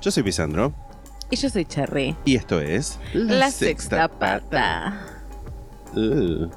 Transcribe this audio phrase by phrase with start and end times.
[0.00, 0.72] Yo soy Pisandro
[1.30, 2.16] Y yo soy Cherry.
[2.24, 5.00] y esto es La, sexta pata.
[5.94, 6.48] Uh,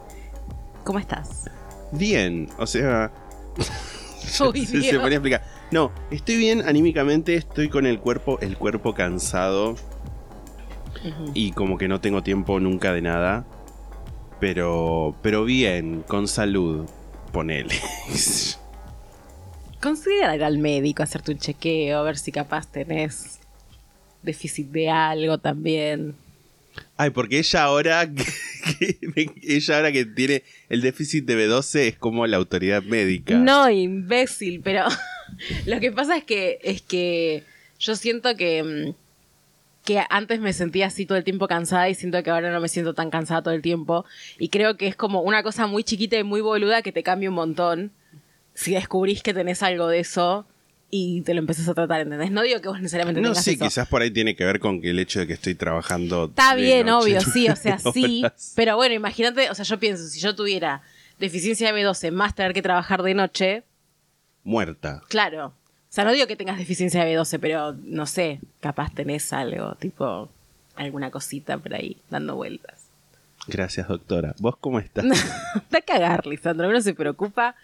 [0.83, 1.49] ¿Cómo estás?
[1.91, 3.11] bien, o sea,
[4.53, 5.01] Uy, se, se Dios.
[5.01, 5.43] ponía a explicar.
[5.71, 9.75] No, estoy bien anímicamente, estoy con el cuerpo, el cuerpo cansado
[11.33, 13.45] y como que no tengo tiempo nunca de nada,
[14.39, 16.87] pero, pero bien, con salud,
[17.31, 17.75] ponele.
[19.81, 23.38] Considera ir al médico, hacerte un chequeo, a ver si capaz tenés
[24.23, 26.15] déficit de algo también.
[26.97, 28.09] Ay, porque ella ahora,
[28.79, 33.35] que, que- ella ahora que tiene el déficit de B12 es como la autoridad médica.
[33.37, 34.85] No, imbécil, pero
[35.65, 37.43] lo que pasa es que es que
[37.79, 38.95] yo siento que mm,
[39.85, 42.67] que antes me sentía así todo el tiempo cansada y siento que ahora no me
[42.67, 44.05] siento tan cansada todo el tiempo
[44.37, 47.29] y creo que es como una cosa muy chiquita y muy boluda que te cambia
[47.29, 47.91] un montón
[48.53, 50.45] si descubrís que tenés algo de eso
[50.91, 52.31] y te lo empezás a tratar, ¿entendés?
[52.31, 53.65] No digo que vos necesariamente No, tengas sí, eso.
[53.65, 56.25] quizás por ahí tiene que ver con que el hecho de que estoy trabajando.
[56.25, 58.21] Está bien, noche obvio, sí, o sea, sí.
[58.23, 58.53] horas.
[58.55, 60.81] Pero bueno, imagínate, o sea, yo pienso, si yo tuviera
[61.19, 63.63] deficiencia de B12 más tener que trabajar de noche,
[64.43, 65.01] Muerta.
[65.09, 65.47] claro.
[65.47, 69.73] O sea, no digo que tengas deficiencia de B12, pero no sé, capaz tenés algo,
[69.75, 70.29] tipo
[70.75, 72.75] alguna cosita por ahí dando vueltas.
[73.47, 74.35] Gracias, doctora.
[74.39, 75.03] ¿Vos cómo estás?
[75.55, 77.55] Está a cagar, Lisandro, no se preocupa.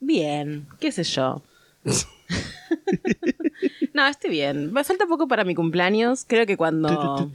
[0.00, 1.42] Bien, qué sé yo.
[3.94, 4.72] no, estoy bien.
[4.72, 6.24] Me falta poco para mi cumpleaños.
[6.26, 7.30] Creo que cuando,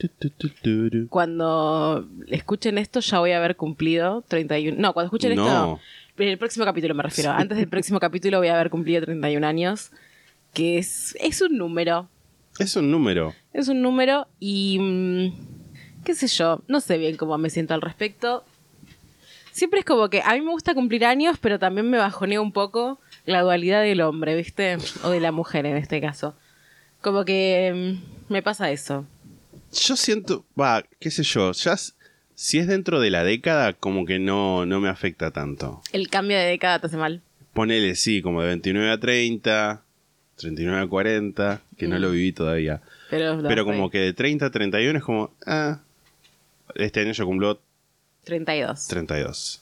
[1.09, 4.77] cuando escuchen esto ya voy a haber cumplido 31.
[4.79, 5.45] No, cuando escuchen No.
[5.45, 5.79] esto.
[6.17, 7.31] En el próximo capítulo me refiero.
[7.31, 9.91] Antes del próximo capítulo voy a haber cumplido 31 años.
[10.53, 12.09] Que es, es un número.
[12.57, 13.33] Es un número.
[13.53, 14.77] Es un número y.
[14.79, 18.43] mm, qué sé yo, no sé bien cómo me siento al respecto.
[19.51, 22.51] Siempre es como que a mí me gusta cumplir años, pero también me bajonea un
[22.51, 24.77] poco la dualidad del hombre, ¿viste?
[25.03, 26.35] O de la mujer en este caso.
[27.01, 27.97] Como que
[28.29, 29.05] mm, me pasa eso.
[29.71, 31.75] Yo siento, va, qué sé yo, ya
[32.35, 35.81] si es dentro de la década, como que no, no me afecta tanto.
[35.91, 37.21] El cambio de década te hace mal.
[37.53, 39.81] Ponele, sí, como de 29 a 30,
[40.37, 42.01] 39 a 40, que no Mm.
[42.01, 42.81] lo viví todavía.
[43.09, 43.73] Pero, Pero fue.
[43.73, 45.79] como que de 30 a 31 es como, ah,
[46.75, 47.59] este año yo cumplo
[48.23, 48.87] 32.
[48.87, 49.61] 32.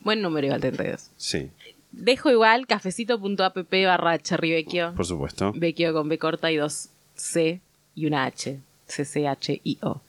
[0.00, 1.10] Buen número igual 32.
[1.16, 1.50] Sí,
[1.96, 4.94] Dejo igual cafecito.app barra cherryvecchio.
[4.94, 5.52] por supuesto.
[5.54, 7.60] Vecchio con B corta y dos C
[7.94, 8.58] y una H.
[8.86, 10.00] C-C-H-I-O.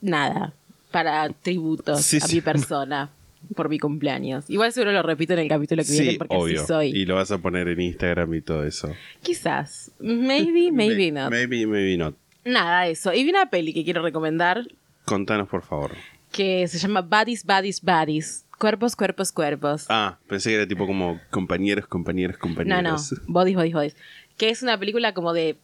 [0.00, 0.52] Nada.
[0.90, 2.36] Para tributos Sí, a sí.
[2.36, 3.10] mi persona
[3.56, 4.48] por mi cumpleaños.
[4.50, 6.58] Igual seguro lo repito en el capítulo que viene porque obvio.
[6.60, 6.88] así soy.
[6.90, 8.94] Y lo vas a poner en Instagram y todo eso.
[9.22, 9.90] Quizás.
[9.98, 11.30] Maybe, maybe not.
[11.30, 12.14] Maybe, maybe not.
[12.44, 13.12] Nada, eso.
[13.14, 14.66] Y vi una peli que quiero recomendar
[15.04, 15.92] Contanos, por favor.
[16.30, 18.44] que se llama Bodies, Bodies, Bodies.
[18.62, 19.86] Cuerpos, cuerpos, cuerpos.
[19.88, 22.54] Ah, pensé que era tipo como compañeros, compañeros, no, no.
[22.54, 23.14] compañeros.
[23.26, 23.96] Bodies, Bodies, Bodies.
[24.36, 25.56] Que es una película como de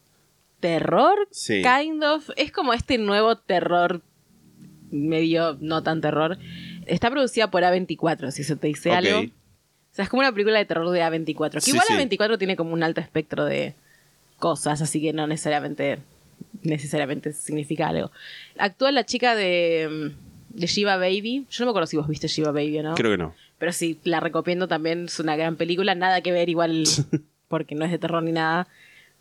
[0.59, 1.63] terror, Sí.
[1.63, 2.29] kind of.
[2.37, 4.03] Es como este nuevo terror,
[4.91, 6.39] medio no tan terror.
[6.87, 8.97] Está producida por A24, si eso te dice Ok.
[8.97, 9.21] algo.
[9.21, 11.53] O sea, es como una película de terror de A24.
[11.53, 11.95] Que Sí, igual sí.
[11.95, 13.75] A24 tiene como un alto espectro de
[14.41, 16.01] cosas, así que no necesariamente
[16.63, 18.11] necesariamente significa algo.
[18.59, 20.13] Actúa la chica de,
[20.49, 21.47] de Shiva Baby.
[21.51, 22.95] Yo no me acuerdo si vos viste Shiva Baby o no.
[22.95, 23.35] Creo que no.
[23.59, 25.07] Pero sí, la recomiendo también.
[25.07, 25.95] Es una gran película.
[25.95, 26.85] Nada que ver igual
[27.49, 28.69] porque no es de terror ni nada.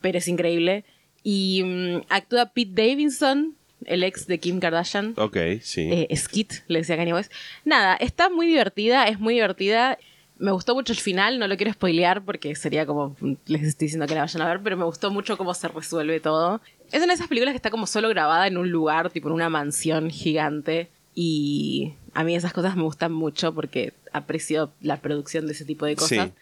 [0.01, 0.85] Pero es increíble.
[1.23, 3.55] Y mm, actúa Pete Davidson,
[3.85, 5.13] el ex de Kim Kardashian.
[5.17, 5.89] Ok, sí.
[5.91, 7.31] Eh, Skit, le decía Kanye West.
[7.66, 9.97] Nada, está muy divertida, es muy divertida.
[10.40, 13.16] Me gustó mucho el final, no lo quiero spoilear porque sería como,
[13.47, 16.19] les estoy diciendo que la vayan a ver, pero me gustó mucho cómo se resuelve
[16.19, 16.61] todo.
[16.91, 19.34] Es una de esas películas que está como solo grabada en un lugar, tipo en
[19.34, 20.90] una mansión gigante.
[21.19, 25.87] Y a mí esas cosas me gustan mucho porque aprecio la producción de ese tipo
[25.87, 26.28] de cosas.
[26.28, 26.34] Sí.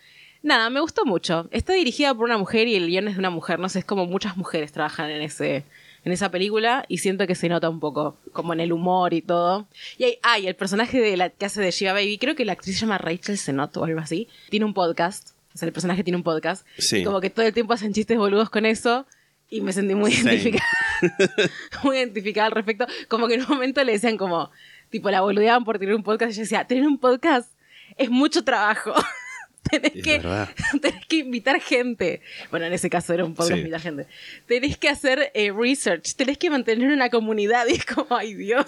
[0.43, 1.47] Nada, me gustó mucho.
[1.51, 3.57] Está dirigida por una mujer y el guion es de una mujer.
[3.57, 5.63] No sé, es como muchas mujeres trabajan en ese
[6.03, 9.21] en esa película y siento que se nota un poco como en el humor y
[9.21, 9.65] todo.
[9.97, 12.43] Y hay, ah, y el personaje de la que hace de Shiva Baby, creo que
[12.43, 15.29] la actriz se llama Rachel Senot o algo así, tiene un podcast.
[15.53, 16.67] O sea, el personaje tiene un podcast.
[16.77, 16.97] Sí.
[16.97, 19.05] Y como que todo el tiempo hacen chistes boludos con eso.
[19.49, 20.33] Y me sentí muy Same.
[20.35, 20.69] identificada.
[21.83, 22.87] muy identificada al respecto.
[23.07, 24.51] Como que en un momento le decían como,
[24.89, 26.31] tipo, la boludeaban por tener un podcast.
[26.31, 27.51] Y yo decía, tener un podcast
[27.97, 28.93] es mucho trabajo.
[29.69, 30.19] tenés Es que,
[30.81, 32.21] tenés que invitar gente.
[32.49, 33.59] Bueno, en ese caso era un podcast Sí.
[33.59, 34.07] invitar gente.
[34.47, 37.67] Tenés que hacer eh, research, tenés que mantener una comunidad.
[37.67, 38.65] Y es como, ay Dios,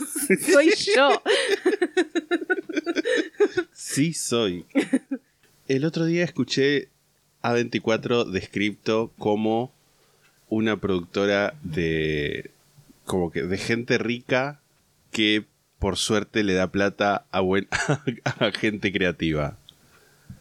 [0.52, 1.22] soy yo.
[3.74, 4.66] Sí, soy.
[5.68, 6.90] El otro día escuché
[7.44, 9.74] A24 descripto como
[10.50, 12.52] una productora de.
[13.06, 14.60] como que de gente rica
[15.12, 15.46] que
[15.80, 17.68] por suerte le da plata a, buen,
[18.24, 19.58] a gente creativa.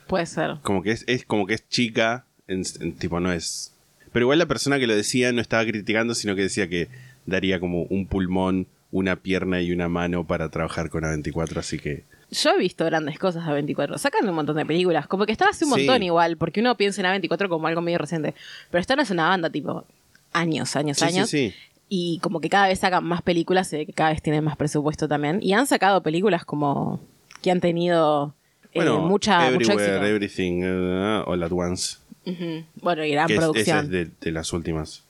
[0.07, 0.57] Puede ser.
[0.63, 3.75] Como que es, es como que es chica, en, en tipo no es.
[4.13, 6.89] Pero igual la persona que lo decía no estaba criticando, sino que decía que
[7.27, 12.05] daría como un pulmón, una pierna y una mano para trabajar con A24, así que.
[12.31, 13.99] Yo he visto grandes cosas a 24.
[13.99, 15.07] Sacan un montón de películas.
[15.07, 15.79] Como que están hace un Sí.
[15.81, 18.35] montón igual, porque uno piensa en A24 como algo medio reciente.
[18.71, 19.85] Pero están hace una banda, tipo,
[20.33, 21.31] años, años, Sí, sí, años.
[21.31, 21.55] sí.
[21.89, 25.39] Y como que cada vez sacan más películas, que cada vez tienen más presupuesto también.
[25.41, 27.01] Y han sacado películas como
[27.43, 28.35] que han tenido
[28.73, 30.05] eh, Bueno, mucha, mucho éxito.
[30.05, 31.97] Everything, uh, All at Once.
[32.83, 33.79] Bueno, y gran que es- esa producción.
[33.85, 35.05] es de, de las últimas.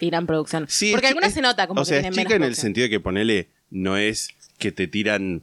[0.00, 0.66] Y gran producción.
[0.68, 2.42] Sí, Porque es- algunas es- se nota como O sea, que es tienen chica en
[2.42, 4.28] el sentido de que ponele, no es
[4.58, 5.42] que te tiran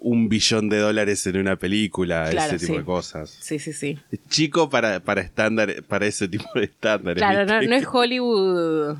[0.00, 2.78] un billón de dólares en una película, Claro, ese tipo sí.
[2.78, 3.30] de cosas.
[3.40, 3.98] Sí, sí, sí.
[4.28, 7.20] Chico para, para estándar, para ese tipo de estándares.
[7.20, 8.96] Claro, no, no es Hollywood.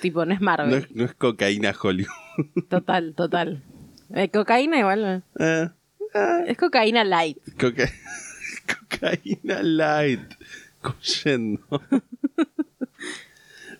[0.00, 0.70] Tipo, no es Marvel.
[0.70, 2.12] No es, no es cocaína Hollywood.
[2.68, 3.62] Total, total.
[4.14, 5.22] Eh, cocaína igual.
[5.38, 5.72] Ah,
[6.46, 7.38] Es cocaína light.
[7.58, 7.90] coca-
[8.90, 10.20] cocaína light.
[10.82, 11.60] Coyendo.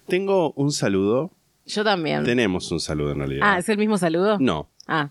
[0.07, 1.31] Tengo un saludo.
[1.67, 2.25] Yo también.
[2.25, 3.41] Tenemos un saludo en realidad.
[3.45, 4.39] Ah, ¿es el mismo saludo?
[4.41, 4.69] No.
[4.87, 5.11] Ah.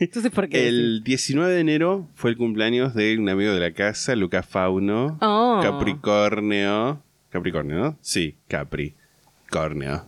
[0.00, 0.68] Entonces, ¿por qué?
[0.68, 5.18] El 19 de enero fue el cumpleaños de un amigo de la casa, Lucas Fauno.
[5.20, 5.60] Oh.
[5.62, 7.02] Capricornio.
[7.30, 7.98] Capricornio, ¿no?
[8.00, 10.04] Sí, Capricornio.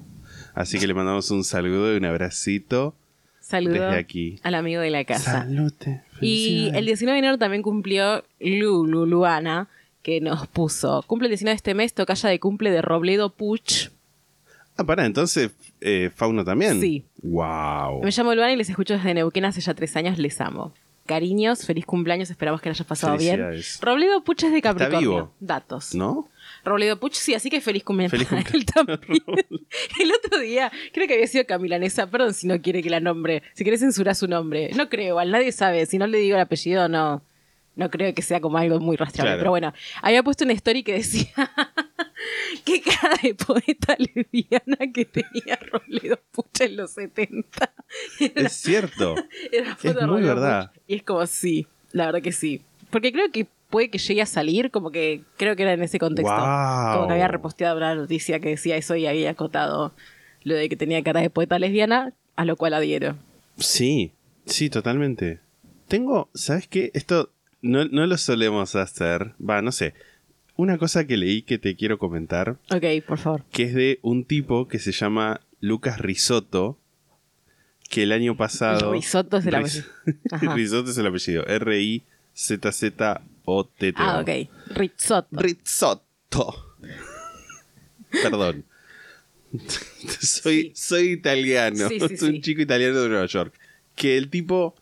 [0.54, 2.94] Así que le mandamos un saludo y un abracito.
[3.40, 4.40] Saludo desde aquí.
[4.42, 5.42] al amigo de la casa.
[5.42, 6.02] Salute.
[6.20, 9.68] Y el 19 de enero también cumplió Lulu Luana,
[10.02, 11.02] que nos puso.
[11.06, 13.90] Cumple el 19 de este mes, tocaya de cumple de Robledo Puch.
[14.76, 15.50] Ah, pará, entonces
[15.80, 16.80] eh, Fauno también.
[16.80, 17.04] Sí.
[17.22, 18.02] Wow.
[18.02, 20.18] Me llamo Luana y les escucho desde Neuquén hace ya tres años.
[20.18, 20.74] Les amo.
[21.06, 23.44] Cariños, feliz cumpleaños, esperamos que lo hayas pasado bien.
[23.82, 25.00] Robledo Puch es de Capricornio.
[25.00, 25.34] vivo.
[25.38, 25.94] Datos.
[25.94, 26.28] ¿No?
[26.64, 28.98] Robledo Puch, sí, así que feliz cumpleaños Feliz para él también.
[30.00, 33.42] El otro día, creo que había sido Camilanesa, perdón si no quiere que la nombre,
[33.52, 34.70] si quiere censurar su nombre.
[34.74, 37.22] No creo, igual nadie sabe, si no le digo el apellido, no,
[37.76, 39.32] no creo que sea como algo muy rastreable.
[39.32, 39.40] Claro.
[39.40, 41.28] Pero bueno, había puesto una story que decía,
[42.64, 47.72] qué cara de poeta lesbiana que tenía Robledo Puch en los 70.
[48.20, 49.14] Era- Es cierto.
[49.52, 50.72] era Es muy verdad.
[50.86, 52.62] Y es como, sí, la verdad que sí.
[52.90, 55.98] Porque creo que puede que llegue a salir, como que creo que era en ese
[55.98, 56.34] contexto.
[56.34, 59.92] Como que había reposteado una noticia que decía eso y había acotado
[60.42, 63.16] lo de que tenía cara de poeta lesbiana, a lo cual adhiero.
[63.58, 64.12] Sí,
[64.46, 65.40] sí, totalmente.
[65.88, 66.90] Tengo, ¿sabes qué?
[66.94, 67.30] Esto
[67.62, 69.32] no, no lo solemos hacer.
[69.40, 69.94] Va, no sé.
[70.56, 73.44] Una cosa que leí que te quiero comentar, Ok, por favor.
[73.50, 76.78] que es de un tipo que se llama Lucas Risotto,
[77.90, 78.92] que el año pasado...
[78.92, 79.84] Risotto es el apellido.
[80.54, 81.44] Risotto es el apellido.
[81.46, 83.94] R-I-Z-Z-O-T-T.
[83.96, 84.28] Ah, ok.
[84.76, 85.36] Rizzotto.
[85.40, 86.76] Risotto.
[88.10, 88.64] Perdón.
[90.20, 90.72] soy, Sí.
[90.74, 91.88] soy italiano.
[91.88, 93.54] Sí, sí, soy un chico italiano de Nueva York.
[93.94, 94.74] Que el tipo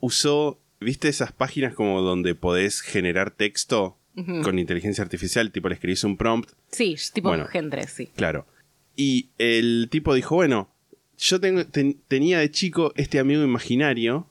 [0.00, 3.96] usó, ¿viste esas páginas como donde podés generar texto
[4.42, 5.50] con inteligencia artificial?
[5.52, 6.50] Tipo, le escribís un prompt.
[6.70, 7.46] Sí, tipo Bueno.
[7.46, 8.06] Gen 3, sí.
[8.16, 8.46] Claro.
[8.96, 10.68] Y el tipo dijo, bueno,
[11.18, 14.26] yo tengo, ten- tenía de chico este amigo imaginario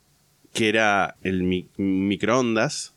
[0.54, 2.94] que era el mi- microondas.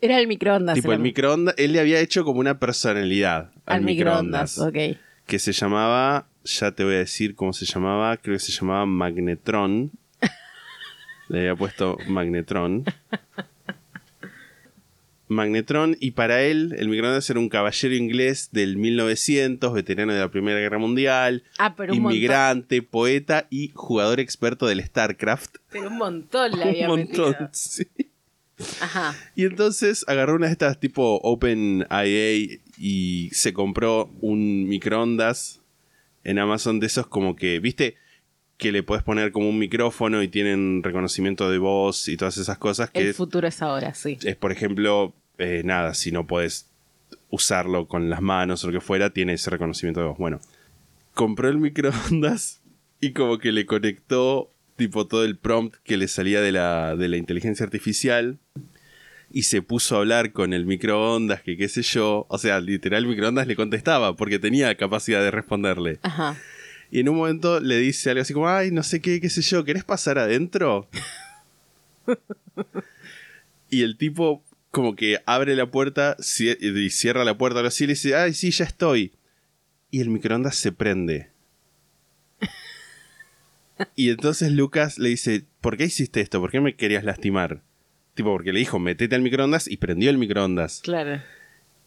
[0.00, 0.74] Era el microondas.
[0.76, 4.76] tipo, el microondas, él le había hecho como una personalidad al, Al microondas, ok.
[5.26, 8.86] que se llamaba, ya te voy a decir cómo se llamaba, creo que se llamaba
[8.86, 9.90] Magnetron.
[11.28, 12.84] Le había puesto Magnetron.
[15.28, 20.30] Magnetron, y para él, el microondas era un caballero inglés del 1900, veterano de la
[20.30, 21.96] Primera Guerra Mundial, Ah, un montón.
[21.96, 25.56] inmigrante, poeta y jugador experto del StarCraft.
[25.70, 27.48] Pero un montón Un había montón, metido.
[27.52, 27.86] sí.
[28.80, 29.14] Ajá.
[29.36, 32.34] Y entonces agarró una de estas tipo OpenIA
[32.76, 35.60] y se compró un microondas
[36.24, 37.96] en Amazon de esos como que, viste,
[38.58, 42.58] que le puedes poner como un micrófono y tienen reconocimiento de voz y todas esas
[42.58, 44.18] cosas que El futuro es ahora, sí.
[44.22, 46.68] es, por ejemplo, eh, nada, si no puedes
[47.30, 50.18] usarlo con las manos o lo que fuera, tiene ese reconocimiento de voz.
[50.18, 50.40] Bueno,
[51.14, 52.60] compró el microondas
[53.00, 57.08] y como que le conectó tipo todo el prompt que le salía de la, de
[57.08, 58.38] la inteligencia artificial
[59.30, 63.04] y se puso a hablar con el microondas, que qué sé yo, o sea, literal
[63.04, 66.00] el microondas le contestaba porque tenía capacidad de responderle.
[66.02, 66.36] Ajá.
[66.90, 69.42] Y en un momento le dice algo así como, ay, no sé qué, qué sé
[69.42, 70.88] yo, ¿querés pasar adentro?
[73.70, 77.92] y el tipo como que abre la puerta y cierra la puerta así y le
[77.92, 79.12] dice, ay, sí, ya estoy.
[79.90, 81.30] Y el microondas se prende.
[83.94, 86.40] Y entonces Lucas le dice, ¿por qué hiciste esto?
[86.40, 87.62] ¿Por qué me querías lastimar?
[88.14, 90.80] Tipo, porque le dijo, metete al microondas y prendió el microondas.
[90.82, 91.22] Claro.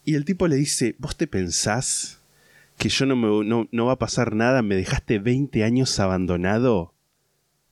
[0.06, 2.21] Y el tipo le dice, ¿vos te pensás
[2.82, 4.64] que yo no me no, no va a pasar nada?
[4.64, 6.96] ¿Me dejaste 20 años abandonado?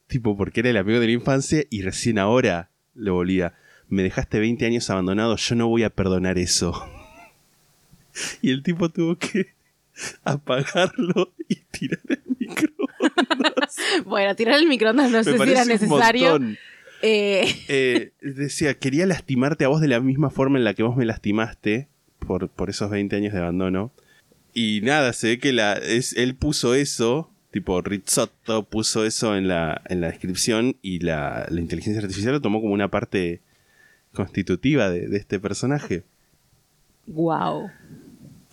[0.05, 3.55] Tipo, porque era el amigo de la infancia y recién ahora lo volvía.
[3.87, 6.87] Me dejaste 20 años abandonado, yo no voy a perdonar eso.
[8.43, 9.47] y el tipo tuvo que
[10.23, 13.77] apagarlo y tirar el microondas.
[14.05, 16.39] Bueno, tirar el microondas no Me sé si era necesario.
[17.01, 20.95] Eh, Eh, decía, quería lastimarte a vos de la misma forma en la que vos
[20.95, 21.87] me lastimaste
[22.19, 23.91] por, por esos 20 años de abandono.
[24.53, 29.47] Y nada, se ve que la, es, él puso eso, tipo Rizzotto puso eso en
[29.47, 33.41] la, en la descripción y la, la inteligencia artificial lo tomó como una parte
[34.13, 36.03] constitutiva de, de este personaje.
[37.07, 37.69] wow.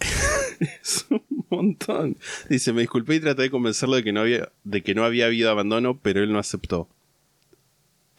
[0.82, 2.16] Es un montón.
[2.48, 5.26] Dice, me disculpé y traté de convencerlo de que no había, de que no había
[5.26, 6.88] habido abandono, pero él no aceptó.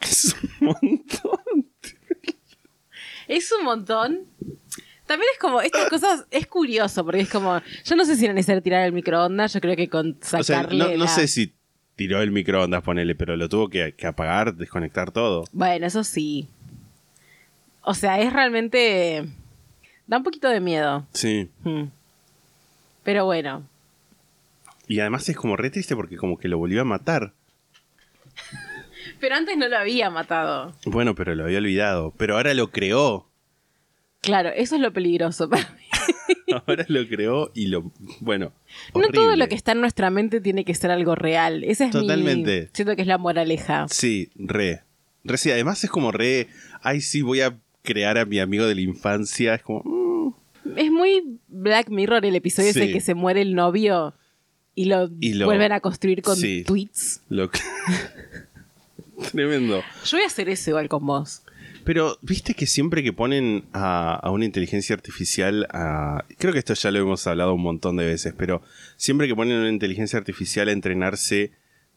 [0.00, 1.66] Es un montón.
[3.26, 4.20] Es un montón.
[5.08, 8.34] También es como, estas cosas, es curioso, porque es como, yo no sé si era
[8.34, 11.26] necesario tirar el microondas, yo creo que con O sea, sacarle no, no la- sé
[11.26, 11.52] si
[11.96, 15.44] tiró el microondas, ponele, pero lo tuvo que, que apagar, desconectar todo.
[15.50, 16.46] Bueno, eso sí.
[17.82, 19.26] O sea, es realmente...
[20.06, 21.06] Da un poquito de miedo.
[21.12, 21.48] Sí.
[21.64, 21.84] Hmm.
[23.02, 23.64] Pero bueno,
[24.86, 27.32] Y además es como re triste porque como que lo volvió a matar.
[29.20, 30.74] pero antes no lo había matado.
[30.84, 32.12] Bueno, pero lo había olvidado.
[32.16, 33.26] Pero ahora lo creó.
[34.20, 36.52] Claro, eso es lo peligroso para mí.
[36.66, 37.92] Ahora lo creó y lo...
[38.20, 38.52] Bueno.
[38.94, 41.62] No todo lo que está en nuestra mente tiene que ser algo real.
[41.64, 42.62] Esa es Totalmente.
[42.62, 42.68] mi...
[42.72, 43.86] Siento que es la moraleja.
[43.88, 44.82] Sí, re.
[45.24, 46.48] Re sí, además es como re...
[46.82, 49.54] Ay, sí, voy a crear a mi amigo de la infancia.
[49.54, 49.82] Es como...
[49.84, 52.80] mm, Es muy Black Mirror el episodio Sí.
[52.80, 54.14] ese que se muere el novio
[54.74, 56.64] y lo, Y lo- vuelven a construir con sí.
[56.66, 57.22] tweets.
[57.28, 57.50] lo
[59.32, 59.82] Tremendo.
[60.04, 61.42] Yo voy a hacer eso igual con vos.
[61.88, 66.22] Pero, viste que siempre que ponen a, a una inteligencia artificial a.
[66.36, 68.60] Creo que esto ya lo hemos hablado un montón de veces, pero
[68.98, 71.50] siempre que ponen a una inteligencia artificial a entrenarse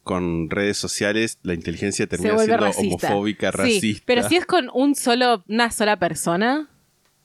[0.03, 3.07] con redes sociales, la inteligencia termina siendo racista.
[3.09, 4.03] homofóbica, Sí, racista.
[4.05, 6.69] pero si es con un solo, una sola persona.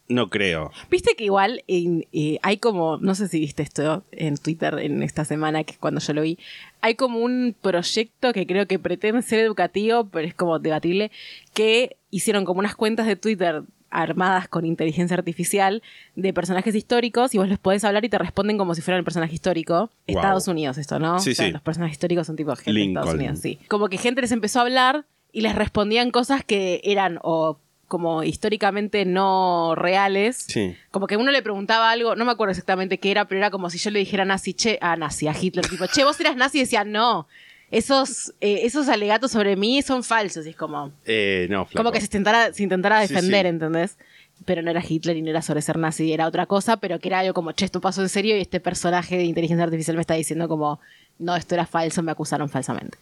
[0.09, 0.71] No creo.
[0.91, 5.03] Viste que igual en- eh, hay como, no sé si viste esto en Twitter en
[5.03, 6.39] esta semana, que es cuando yo lo vi,
[6.81, 11.11] hay como un proyecto que creo que pretende ser educativo, pero es como debatible,
[11.55, 15.83] que hicieron como unas cuentas de Twitter armadas con inteligencia artificial
[16.17, 19.05] de personajes históricos y vos les podés hablar y te responden como si fueran el
[19.05, 19.91] personaje histórico.
[20.09, 20.17] Wow.
[20.19, 21.19] Estados Unidos esto, ¿no?
[21.19, 21.53] Sí, O sea, sí.
[21.53, 23.17] Los personajes históricos son tipo gente de Estados Lincoln.
[23.19, 23.59] Unidos, sí.
[23.69, 28.23] Como que gente les empezó a hablar y les respondían cosas que eran o como
[28.23, 30.45] históricamente no reales.
[30.49, 30.77] Sí.
[30.91, 33.71] Como que uno le preguntaba algo, no me acuerdo exactamente qué era, pero era como
[33.71, 36.59] si yo le dijera nazi, che, a nazi, a Hitler, tipo, che, vos eras nazi
[36.59, 37.29] y decía, no,
[37.71, 40.47] esos, eh, esos alegatos sobre mí son falsos.
[40.47, 41.79] Y es como, Eh, no, flaco.
[41.79, 43.49] como que se intentara, se intentara Sí, defender, sí.
[43.51, 43.97] ¿entendés?
[44.45, 47.09] Pero no era Hitler y no era sobre ser nazi, era otra cosa, pero que
[47.09, 50.03] era algo como, che, esto pasó en serio y este personaje de inteligencia artificial me
[50.03, 50.79] está diciendo como,
[51.19, 52.99] no, esto era falso, me acusaron falsamente.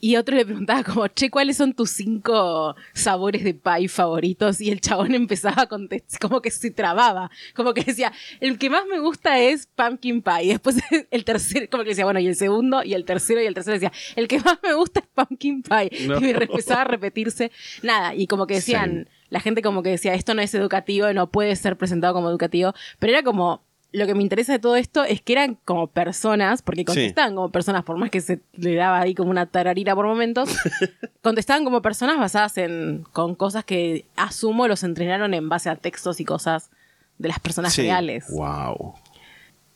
[0.00, 4.60] Y otro le preguntaba como, che, ¿cuáles son tus cinco sabores de pie favoritos?
[4.60, 8.68] Y el chabón empezaba a contestar, como que se trababa, como que decía, el que
[8.70, 10.42] más me gusta es pumpkin pie.
[10.44, 10.76] Y después
[11.10, 13.74] el tercero, como que decía, bueno, y el segundo, y el tercero, y el tercero
[13.74, 15.90] decía, el que más me gusta es pumpkin pie.
[16.06, 16.20] No.
[16.20, 17.50] Y empezaba a repetirse,
[17.82, 19.12] nada, y como que decían, Sí.
[19.30, 22.74] la gente como que decía, esto no es educativo, no puede ser presentado como educativo,
[22.98, 26.60] pero era como, lo que me interesa de todo esto es que eran como personas,
[26.62, 30.06] porque contestaban como personas, por más que se le daba ahí como una tararira por
[30.06, 30.50] momentos,
[31.22, 36.20] contestaban como personas basadas en, con cosas que asumo los entrenaron en base a textos
[36.20, 36.70] y cosas
[37.18, 37.82] de las personas Sí.
[37.82, 38.26] reales.
[38.28, 38.94] Wow.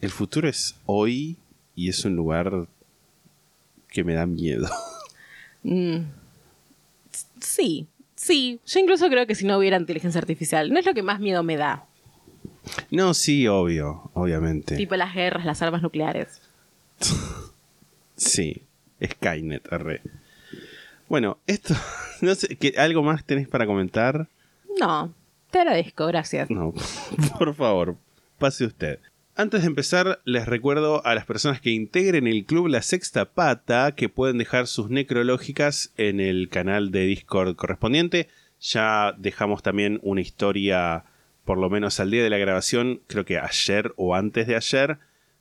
[0.01, 1.39] El futuro es hoy
[1.75, 2.67] y es un lugar
[3.89, 4.69] que me da miedo.
[5.63, 5.99] Mm.
[7.41, 7.87] Sí,
[8.17, 8.61] sí.
[8.67, 11.43] Yo incluso creo que si no hubiera inteligencia artificial, no es lo que más miedo
[11.43, 11.87] me da.
[12.91, 14.77] No, sí, obvio, obviamente.
[14.77, 16.41] Tipo las guerras, las armas nucleares.
[18.17, 18.63] Sí,
[19.05, 20.03] Skynet, arre.
[21.09, 21.75] Bueno, esto,
[22.21, 24.29] no sé, ¿qué- ¿algo más tenés para comentar?
[24.79, 25.13] No,
[25.51, 26.51] te agradezco, gracias.
[26.51, 26.73] No,
[27.39, 27.97] por favor,
[28.39, 28.99] pase usted.
[29.37, 33.93] Antes de empezar, les recuerdo a las personas que integren el club La Sexta Pata
[33.97, 38.29] que pueden dejar sus necrológicas en el canal de Discord correspondiente.
[38.61, 41.05] Ya dejamos también una historia,
[41.51, 44.99] por lo menos al día de la grabación, creo que ayer o antes de ayer.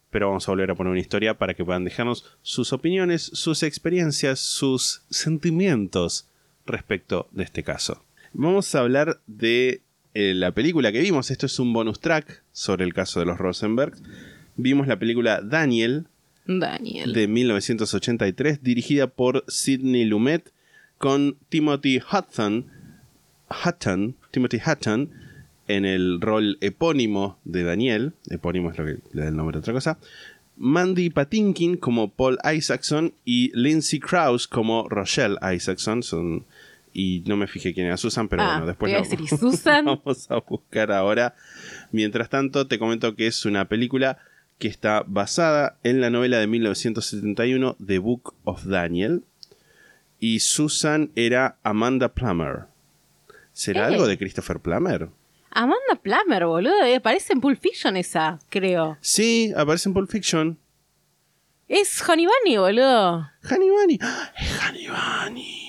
[0.10, 3.62] Pero vamos a volver a poner una historia para que puedan dejarnos sus opiniones, sus
[3.62, 6.28] experiencias, sus sentimientos
[6.66, 8.04] respecto de este caso.
[8.34, 9.84] Vamos a hablar de
[10.16, 13.38] eh, la película que vimos, esto es un bonus track sobre el caso de los
[13.38, 13.94] Rosenberg.
[14.56, 16.08] Vimos la película Daniel
[16.48, 17.14] Daniel.
[17.14, 20.52] de 1983, dirigida por Sidney Lumet,
[20.98, 22.66] con Timothy Hutton,
[23.64, 25.29] Hutton, Timothy Hutton,
[25.70, 29.60] en el rol epónimo de Daniel, epónimo es lo que le da el nombre a
[29.60, 29.98] otra cosa,
[30.58, 36.04] Mandy Patinkin como Paul Isaacson y Lindsay Krause como Rochelle Isaacson.
[36.04, 36.46] Son,
[36.92, 39.86] y no me fijé quién era Susan, pero Ah, bueno, después lo- decir, ¿y Susan?
[39.86, 41.34] vamos a buscar ahora.
[41.94, 44.18] Mientras tanto, te comento que es una película
[44.58, 49.24] que está basada en la novela de 1971 The Book of Daniel.
[50.20, 52.64] Y Susan era Amanda Plummer.
[53.54, 53.94] ¿Será ¡Ey!
[53.94, 55.08] algo de Christopher Plummer?
[55.52, 56.84] Amanda Plummer, boludo.
[56.84, 58.98] eh, Aparece en Pulp Fiction esa, creo.
[59.02, 60.58] Sí, aparece en Pulp Fiction.
[61.68, 63.30] Es Honey Bunny, boludo.
[63.50, 64.00] Honey Bunny.
[64.02, 64.32] ¡Ah!
[64.38, 65.66] Es Honey Bunny.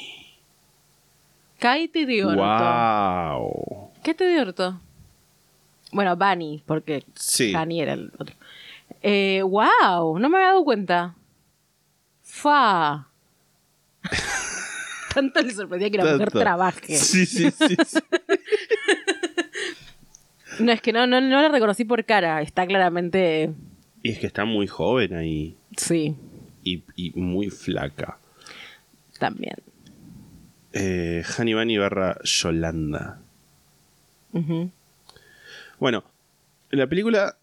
[1.58, 2.42] Kaite de orto.
[2.42, 3.90] ¡Wow!
[4.02, 4.80] ¿Qué te de orto?
[5.92, 7.54] Bueno, Bunny, porque Sí.
[7.54, 8.34] Honey era el otro.
[9.02, 11.14] Eh, wow, no me había dado cuenta.
[12.22, 13.08] Fa.
[15.14, 16.96] Tanto le sorprendía que la mujer trabaje.
[16.96, 17.76] Sí, sí, sí.
[17.86, 17.98] sí.
[20.60, 22.42] No, es que no, no, no la reconocí por cara.
[22.42, 23.50] Está claramente.
[24.02, 25.56] y es que está muy joven ahí.
[25.76, 26.14] Sí,
[26.64, 28.18] Y, y muy flaca.
[29.18, 29.56] también.
[30.72, 33.20] Eh, Bunny barra Yolanda.
[34.32, 34.70] Ujú.
[35.78, 36.04] Bueno,
[36.70, 37.36] la película,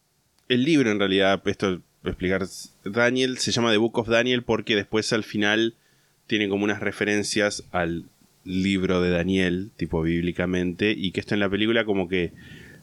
[0.48, 2.46] el libro en realidad, esto explicar,
[2.86, 5.74] Daniel se llama The Book of Daniel porque después al final
[6.28, 8.06] tiene como unas referencias al
[8.46, 12.32] libro de Daniel, tipo bíblicamente, y que esto en la película como que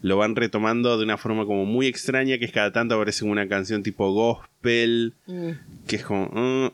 [0.05, 3.49] lo van retomando de una forma como muy extraña, que es cada tanto aparece una
[3.49, 5.51] canción tipo gospel, Mm.
[5.87, 6.27] que es como...
[6.27, 6.71] mm,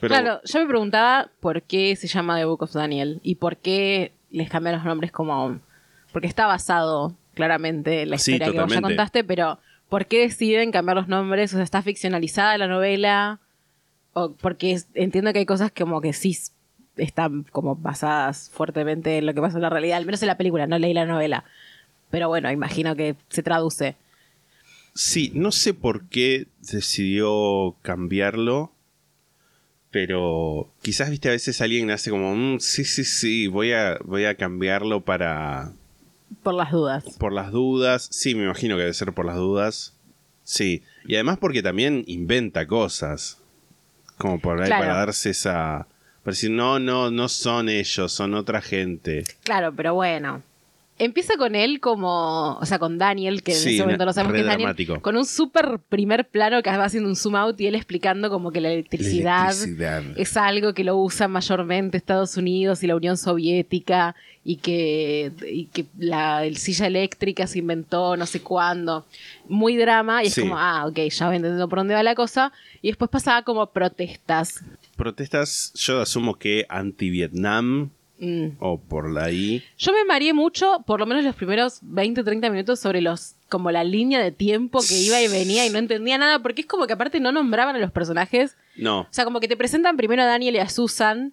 [0.00, 3.58] pero- Claro, yo me preguntaba por qué se llama The Book of Daniel y por
[3.58, 5.60] qué les cambian los nombres como...
[6.12, 10.20] Porque está basado claramente en la Sí, historia que vos ya contaste, pero ¿por qué
[10.22, 11.52] deciden cambiar los nombres?
[11.52, 13.38] O sea, ¿está ficcionalizada la novela?
[14.14, 16.36] O porque es- entiendo que hay cosas como que sí
[16.96, 20.36] están como basadas fuertemente en lo que pasa en la realidad, al menos en la
[20.36, 21.44] película, no leí la novela.
[22.10, 23.96] Pero bueno, imagino que se traduce.
[24.94, 28.72] Sí, no sé por qué decidió cambiarlo,
[29.90, 34.24] pero quizás, viste, a veces alguien hace como, "Mm, sí, sí, sí, voy a, voy
[34.24, 35.72] a cambiarlo para,
[36.42, 37.04] Por las dudas.
[37.18, 38.08] por las dudas.
[38.10, 39.94] Sí, me imagino que debe ser por las dudas.
[40.44, 43.38] Sí, y además porque también inventa cosas,
[44.16, 44.82] como por ahí Claro.
[44.84, 45.86] para darse esa...
[46.22, 49.24] Para decir, no, no, no son ellos, son otra gente.
[49.44, 50.42] Claro, pero bueno.
[51.00, 54.34] Empieza con él como, o sea, con Daniel, que en Sí, ese momento no sabemos
[54.34, 55.00] que es Daniel, dramático.
[55.00, 58.50] con un súper primer plano que va haciendo un zoom out y él explicando como
[58.50, 60.02] que la electricidad, Electricidad.
[60.16, 65.66] es algo que lo usa mayormente Estados Unidos y la Unión Soviética y que, y
[65.66, 69.04] que la el silla eléctrica se inventó no sé cuándo.
[69.48, 70.40] Muy drama y es Sí.
[70.40, 72.52] como, ah, ok, ya voy entendiendo por dónde va la cosa.
[72.82, 74.64] Y después pasaba como protestas.
[74.96, 78.56] Protestas, yo asumo que anti-Vietnam Mm.
[78.58, 79.62] o por la ahí.
[79.76, 83.70] Yo me mareé mucho, por lo menos los primeros 20, 30 minutos, sobre los como
[83.70, 86.86] la línea de tiempo que iba y venía y no entendía nada, porque es como
[86.86, 88.56] que aparte no nombraban a los personajes.
[88.76, 91.32] No, O sea, como que te presentan primero a Daniel y a Susan,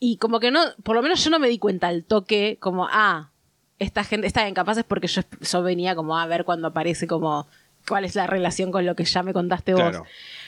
[0.00, 2.88] y como que no, por lo menos yo no me di cuenta al toque, como,
[2.90, 3.30] ah,
[3.78, 7.46] esta gente está incapaz es porque yo, yo venía como a ver cuando aparece como
[7.86, 9.82] cuál es la relación con lo que ya me contaste vos.
[9.82, 10.04] Claro.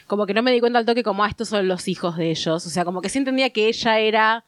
[0.07, 2.31] Como que no me di cuenta al toque como, ah, estos son los hijos de
[2.31, 2.67] ellos.
[2.67, 4.45] O sea, como que sí entendía que ella era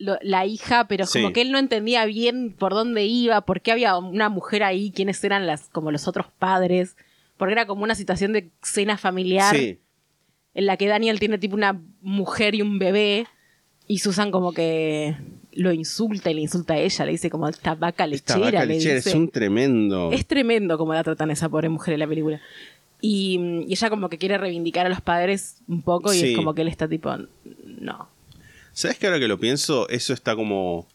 [0.00, 1.20] lo- la hija, pero Sí.
[1.20, 4.90] como que él no entendía bien por dónde iba, por qué había una mujer ahí,
[4.90, 6.96] quiénes eran las, como los otros padres,
[7.36, 9.78] porque era como una situación de cena familiar sí.
[10.54, 13.26] en la que Daniel tiene tipo una mujer y un bebé
[13.86, 15.16] y Susan como que
[15.52, 18.58] lo insulta y le insulta a ella, le dice como esta vaca Esta lechera.
[18.58, 19.08] vaca le lechera dice.
[19.10, 20.10] es un tremendo.
[20.12, 22.40] Es tremendo como la tratan a esa pobre mujer en la película.
[23.02, 26.30] Y, y ella como que quiere reivindicar a los padres un poco y Sí.
[26.32, 27.10] es como que él está tipo,
[27.64, 28.08] no.
[28.72, 30.86] ¿Sabes que ahora que lo pienso, eso está como.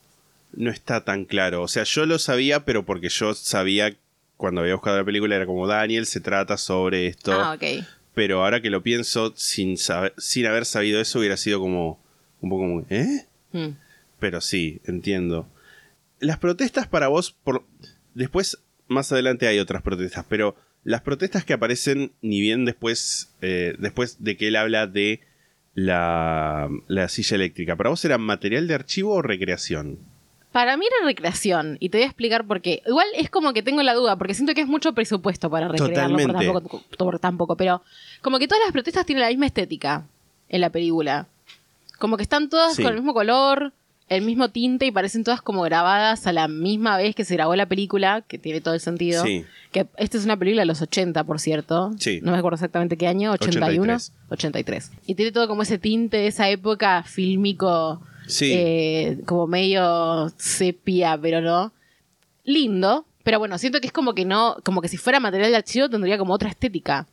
[0.53, 1.61] No está tan claro.
[1.61, 3.95] O sea, yo lo sabía, pero porque yo sabía
[4.38, 7.33] cuando había buscado la película, era como Daniel, se trata sobre esto.
[7.33, 7.85] Ah, ok.
[8.13, 11.99] Pero ahora que lo pienso, sin, saber, sin haber sabido eso, hubiera sido como.
[12.41, 12.85] Un poco como.
[12.89, 13.25] ¿Eh?
[13.51, 13.77] Mm.
[14.19, 15.47] Pero sí, entiendo.
[16.19, 17.65] Las protestas para vos, por...
[18.13, 23.75] después, más adelante hay otras protestas, pero las protestas que aparecen, ni bien después, eh,
[23.79, 25.21] después de que él habla de
[25.75, 29.99] la, la silla eléctrica, ¿para vos eran material de archivo o recreación?
[30.51, 32.81] Para mí era recreación y te voy a explicar por qué.
[32.88, 36.17] Igual es como que tengo la duda porque siento que es mucho presupuesto para recrearlo
[36.17, 37.83] por tampoco, por tampoco, pero
[38.21, 40.05] como que todas las protestas tienen la misma estética
[40.47, 41.27] en la película.
[41.99, 42.83] Como que están todas Sí.
[42.83, 43.73] con el mismo color,
[44.07, 47.55] el mismo tinte y parecen todas como grabadas a la misma vez que se grabó
[47.55, 49.23] la película, que tiene todo el sentido.
[49.23, 49.45] Sí.
[49.71, 51.91] Que esta es una película de los 80, por cierto.
[51.99, 52.19] Sí.
[52.21, 53.81] No me acuerdo exactamente qué año, 81.
[53.81, 54.11] 83.
[54.29, 54.91] 83.
[55.07, 58.51] Y tiene todo como ese tinte de esa época fílmico, Sí.
[58.53, 61.71] eh, como medio sepia, pero no.
[62.43, 65.57] Lindo, pero bueno, siento que es como que no, como que si fuera material de
[65.57, 67.07] archivo tendría como otra estética.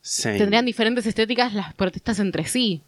[0.00, 0.38] Same.
[0.38, 2.82] Tendrían diferentes estéticas las protestas entre sí.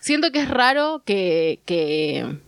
[0.00, 2.38] Siento que es raro que, que...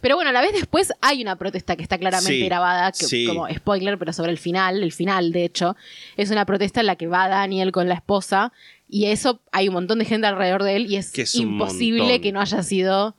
[0.00, 3.04] Pero bueno, a la vez después hay una protesta que está claramente Sí, grabada, que,
[3.04, 3.26] sí.
[3.26, 5.76] como spoiler, pero sobre el final, el final de hecho,
[6.16, 8.52] es una protesta en la que va Daniel con la esposa
[8.88, 11.42] y eso hay un montón de gente alrededor de él y es, Que es un
[11.42, 13.16] imposible que no haya sido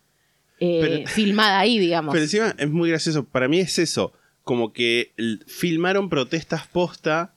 [0.60, 2.14] eh, Pero- filmada ahí, digamos.
[2.14, 3.26] Pero encima es muy gracioso.
[3.26, 4.14] Para mí es eso.
[4.44, 5.12] Como que
[5.48, 7.34] filmaron protestas posta,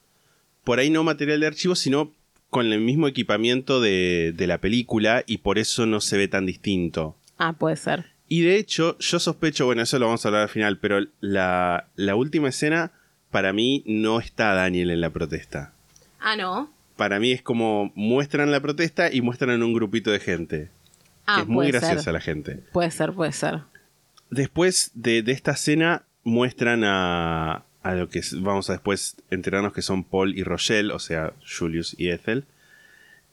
[0.62, 2.12] por ahí no material de archivo, sino
[2.54, 6.46] con el mismo equipamiento de, de la película y por eso no se ve tan
[6.46, 7.16] distinto.
[7.36, 8.12] Ah, puede ser.
[8.28, 11.88] Y de hecho, yo sospecho, bueno, eso lo vamos a hablar al final, pero la,
[11.96, 12.92] la última escena,
[13.32, 15.72] para mí, no está Daniel en la protesta.
[16.20, 16.72] Ah, no.
[16.94, 20.70] Para mí es como muestran la protesta y muestran un grupito de gente.
[21.26, 22.62] Ah, es muy graciosa la gente.
[22.72, 23.62] Puede ser, puede ser.
[24.30, 29.82] Después de, de esta escena muestran a, a lo que vamos a después enterarnos que
[29.82, 32.44] son Paul y Rochelle, o sea, Julius y Ethel.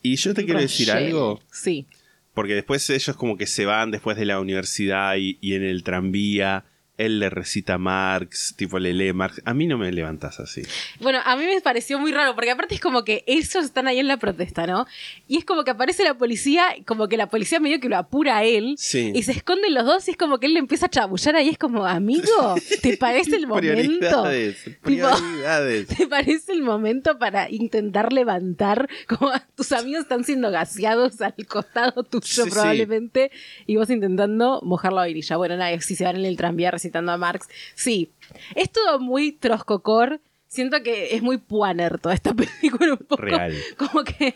[0.04, 1.88] Y yo te quiero decir algo, Sí.
[2.34, 5.84] porque después ellos como que se van después de la universidad y, y en el
[5.84, 6.66] tranvía,
[7.06, 9.42] él le recita a Marx, tipo le lee Marx.
[9.46, 10.62] A mí no me levantas así.
[11.00, 14.00] Bueno, a mí me pareció muy raro, porque aparte es como que ellos están ahí
[14.00, 14.86] en la protesta, ¿no?
[15.28, 18.38] Y es como que aparece la policía, como que la policía medio que lo apura
[18.38, 19.12] a él, Sí.
[19.14, 21.50] y se esconden los dos, y es como que él le empieza a chabullar ahí,
[21.50, 24.24] es como, amigo, ¿te parece el momento?
[24.24, 25.88] Prioridades, prioridades.
[25.98, 28.88] ¿Te parece el momento para intentar levantar?
[29.08, 32.50] Como tus amigos están siendo gaseados al costado tuyo Sí, sí.
[32.50, 33.32] probablemente
[33.66, 35.38] y vos intentando mojar la vainilla.
[35.38, 37.48] Bueno, nada, si se van en el tranvía recitando a Marx.
[37.76, 38.10] Sí,
[38.56, 40.20] es todo muy troscocor.
[40.48, 43.22] Siento que es muy puaner toda esta película un poco.
[43.22, 43.56] Real.
[43.78, 44.36] Como que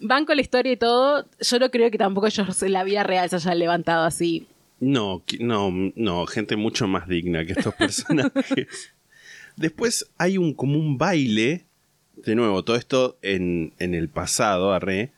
[0.00, 1.26] van con la historia y todo.
[1.40, 4.46] Yo no creo que tampoco ellos en la vida real se hayan levantado así.
[4.80, 8.92] No, no, no, gente mucho más digna que estos personajes.
[9.56, 11.66] Después hay un como un baile,
[12.16, 15.12] de nuevo, todo esto en, en el pasado, arre,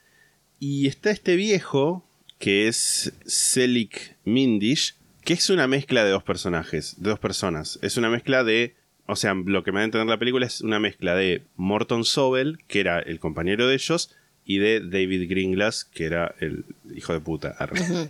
[0.61, 2.05] y está este viejo
[2.39, 7.79] que es Selik Mindish, que es una mezcla de dos personajes, de dos personas.
[7.83, 10.61] Es una mezcla de, o sea, lo que me da a entender la película es
[10.61, 15.85] una mezcla de Morton Sobel, que era el compañero de ellos, y de David Gringlas,
[15.85, 17.57] que era el hijo de puta.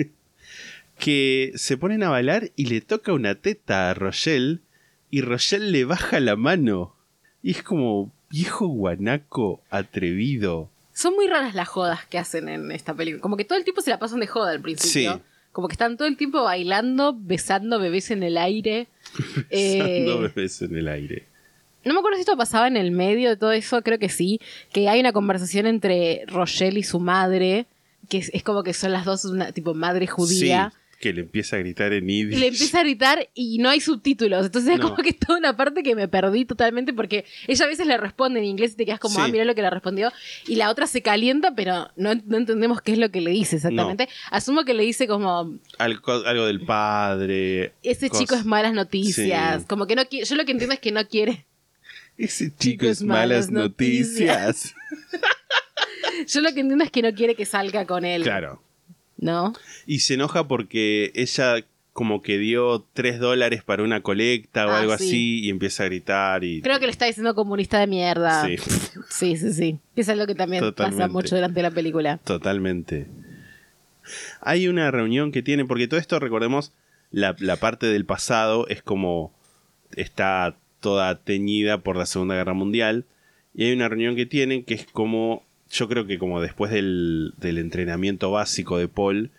[0.99, 4.61] que se ponen a bailar y le toca una teta a Rochelle
[5.11, 6.97] y Rochelle le baja la mano.
[7.43, 10.71] Y es como viejo guanaco atrevido.
[10.93, 13.21] Son muy raras las jodas que hacen en esta película.
[13.21, 15.15] Como que todo el tiempo se la pasan de joda al principio.
[15.15, 15.23] Sí.
[15.55, 18.89] Como que están todo el tiempo bailando, besando bebés en el aire.
[19.51, 21.27] Eh, Besando bebés en el aire.
[21.85, 24.41] no me acuerdo si esto pasaba en el medio de todo eso, creo que sí.
[24.73, 27.67] Que hay una conversación entre Rochelle y su madre,
[28.09, 30.73] que es, es como que son las dos una tipo madre judía.
[30.75, 32.39] Sí, que le empieza a gritar en Yiddish.
[32.39, 34.47] le empieza a gritar y no hay subtítulos.
[34.47, 34.91] Entonces es No.
[34.91, 37.97] como que es toda una parte que me perdí totalmente porque ella a veces le
[37.99, 39.21] responde en inglés y te quedas como, Sí.
[39.23, 40.11] ah, mira lo que le respondió.
[40.49, 43.57] Y la otra se calienta, pero no, no entendemos qué es lo que le dice
[43.57, 44.09] exactamente.
[44.31, 47.73] Asumo que le dice como, Algo, algo del padre.
[47.83, 49.61] ese chico es malas noticias.
[49.63, 49.67] Sí.
[49.69, 51.45] Como que no quiere, yo lo que entiendo es que no quiere.
[52.17, 54.73] Ese Chico chico es es malas malas noticias.
[54.73, 54.75] noticias.
[56.29, 58.23] Yo lo que entiendo es que no quiere que salga con él.
[58.23, 58.63] claro.
[59.17, 59.53] ¿No?
[59.87, 64.81] Y se enoja porque ella como que dio tres dólares para una colecta o Ah,
[64.81, 65.05] algo sí.
[65.07, 66.61] así y empieza a gritar y...
[66.61, 68.47] Creo que le está diciendo comunista de mierda.
[68.47, 68.57] Sí.
[69.09, 69.79] Sí, sí, sí.
[69.95, 72.19] Que es algo que también pasa mucho durante la película.
[72.25, 73.07] Totalmente.
[74.41, 76.73] Hay una reunión que tienen, porque todo esto, recordemos,
[77.13, 79.33] la, la parte del pasado es como
[79.95, 83.05] está toda teñida por la Segunda Guerra Mundial.
[83.55, 87.35] Y hay una reunión que tienen que es como, yo creo que como después del,
[87.41, 89.31] entrenamiento básico de Paul,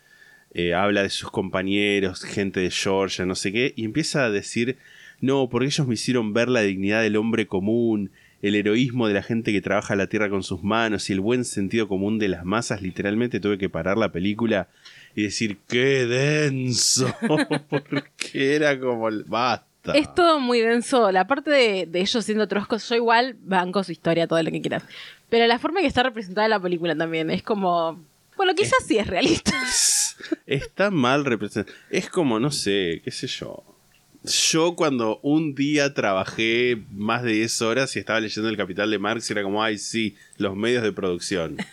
[0.54, 4.78] eh, habla de sus compañeros, gente de Georgia, no sé qué, y empieza a decir,
[5.20, 8.10] no, porque ellos me hicieron ver la dignidad del hombre común,
[8.42, 11.44] el heroísmo de la gente que trabaja la tierra con sus manos y el buen
[11.44, 12.82] sentido común de las masas.
[12.82, 14.68] Literalmente tuve que parar la película
[15.14, 17.14] y decir, qué denso,
[17.68, 19.92] porque era como, el- basta.
[19.94, 21.10] Es todo muy denso.
[21.12, 24.60] La parte de, de ellos siendo troscos, yo igual banco su historia, todo lo que
[24.60, 24.82] quieras.
[25.28, 28.02] Pero la forma que está representada en la película también es como.
[28.36, 29.52] Bueno, quizás sí es realista.
[30.46, 31.76] Está mal representado.
[31.90, 33.64] Es como, no sé, qué sé yo.
[34.22, 38.98] Yo cuando un día trabajé más de 10 horas y estaba leyendo El Capital de
[38.98, 41.56] Marx, era como, ay, sí, los medios de producción.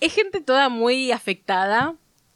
[0.00, 1.94] Es gente toda muy afectada,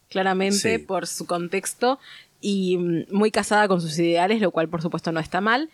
[0.08, 0.84] claramente, Sí.
[0.84, 1.98] por su contexto.
[2.40, 5.68] y mm, muy casada con sus ideales, lo cual por supuesto no está mal.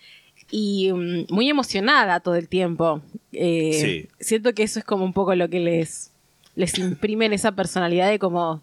[0.55, 3.01] Y mm, muy emocionada todo el tiempo.
[3.33, 4.09] Eh, Sí.
[4.21, 6.13] Siento que eso es como un poco lo que les,
[6.55, 8.63] les imprimen esa personalidad de como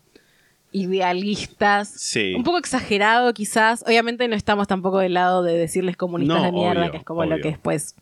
[0.72, 1.90] idealistas.
[1.90, 2.34] Sí.
[2.36, 3.84] Un poco exagerado quizás.
[3.88, 7.04] Obviamente no estamos tampoco del lado de decirles comunistas No, de mierda, obvio, que es
[7.04, 7.96] como lo que después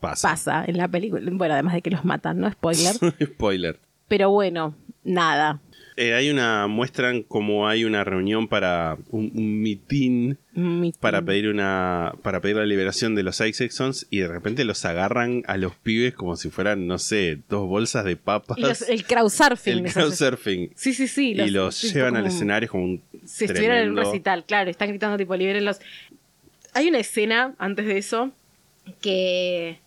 [0.00, 0.28] Pasa.
[0.28, 1.22] pasa en la película.
[1.32, 2.50] Bueno, además de que los matan, ¿no?
[2.50, 2.94] Spoiler.
[3.22, 3.78] Spoiler.
[4.08, 5.60] Pero bueno, nada.
[5.96, 11.48] Eh, hay una, muestran como hay una reunión para un, un mitin Mi- para pedir
[11.48, 15.76] una para pedir la liberación de los Isaacsons y de repente los agarran a los
[15.76, 19.86] pibes como si fueran no sé dos bolsas de papas los- el crowdsurfing.
[19.86, 21.30] el crowdsurfing Sí, sí, sí.
[21.30, 24.88] y los sí, llevan al escenario como un Si estuvieran en un recital, claro, están
[24.88, 25.80] gritando tipo, libérenlos.
[26.72, 28.32] Hay una escena antes de eso
[29.00, 29.78] que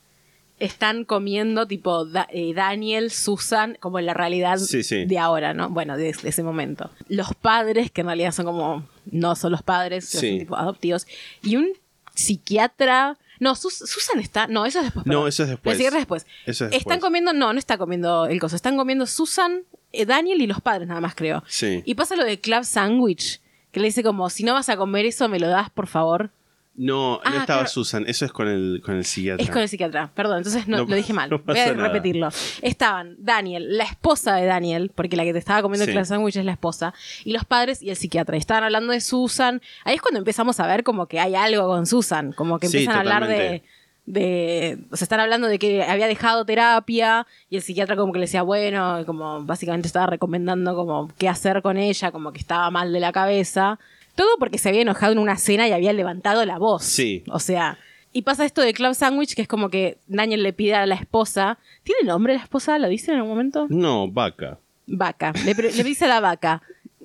[0.60, 5.06] están comiendo tipo Da- eh, Daniel, Susan, como en la realidad Sí, sí.
[5.06, 5.70] de ahora, ¿no?
[5.70, 6.89] Bueno, de, de ese momento.
[7.10, 11.06] Los padres, que en realidad son como, no son los padres, son tipo adoptivos.
[11.43, 11.67] Y un
[12.13, 13.17] psiquiatra...
[13.39, 14.48] No, Sus- Susan está...
[14.48, 15.06] No, eso es después.
[15.06, 15.78] No, eso es después.
[15.78, 16.26] Después.
[16.48, 17.00] Eso es Están después.
[17.02, 17.34] comiendo...
[17.34, 18.56] No, no está comiendo el coso.
[18.56, 19.62] Están comiendo Susan,
[19.93, 21.43] eh, Daniel y los padres nada más, creo.
[21.48, 21.84] Sí.
[21.86, 23.39] Y pasa lo de Club Sandwich,
[23.72, 26.32] que le dice como, si no vas a comer eso, me lo das, por favor.
[26.77, 27.67] No Ah, no estaba claro.
[27.69, 30.77] Susan eso es con el con el psiquiatra Es con el psiquiatra, perdón, entonces no,
[30.77, 31.29] No lo dije mal.
[31.29, 31.87] no Voy a nada.
[31.89, 32.29] repetirlo.
[32.61, 35.91] Estaban Daniel, la esposa de Daniel, porque la que te estaba comiendo Sí.
[35.91, 36.93] el Club Sandwich es la esposa,
[37.25, 38.35] y los padres y el psiquiatra.
[38.35, 39.61] Y estaban hablando de Susan.
[39.85, 42.77] Ahí es cuando empezamos a ver como que hay algo con Susan, como que Sí,
[42.77, 43.63] empiezan a hablar de...
[44.05, 48.19] de o sea, están hablando de que había dejado terapia y el psiquiatra como que
[48.19, 52.69] le decía, bueno, como básicamente estaba recomendando como qué hacer con ella, como que estaba
[52.71, 53.79] mal de la cabeza.
[54.17, 56.84] Todo porque se había enojado en una cena y había levantado la voz.
[56.84, 57.23] Sí.
[57.30, 57.77] O sea,
[58.12, 60.95] y pasa esto de Club Sandwich, que es como que Daniel le pide a la
[60.95, 61.60] esposa.
[61.84, 62.77] ¿Tiene nombre la esposa?
[62.80, 63.67] ¿Lo dice en algún momento?
[63.69, 65.34] no vaca Vaca.
[65.45, 65.53] Le,
[65.84, 66.62] dice a la vaca.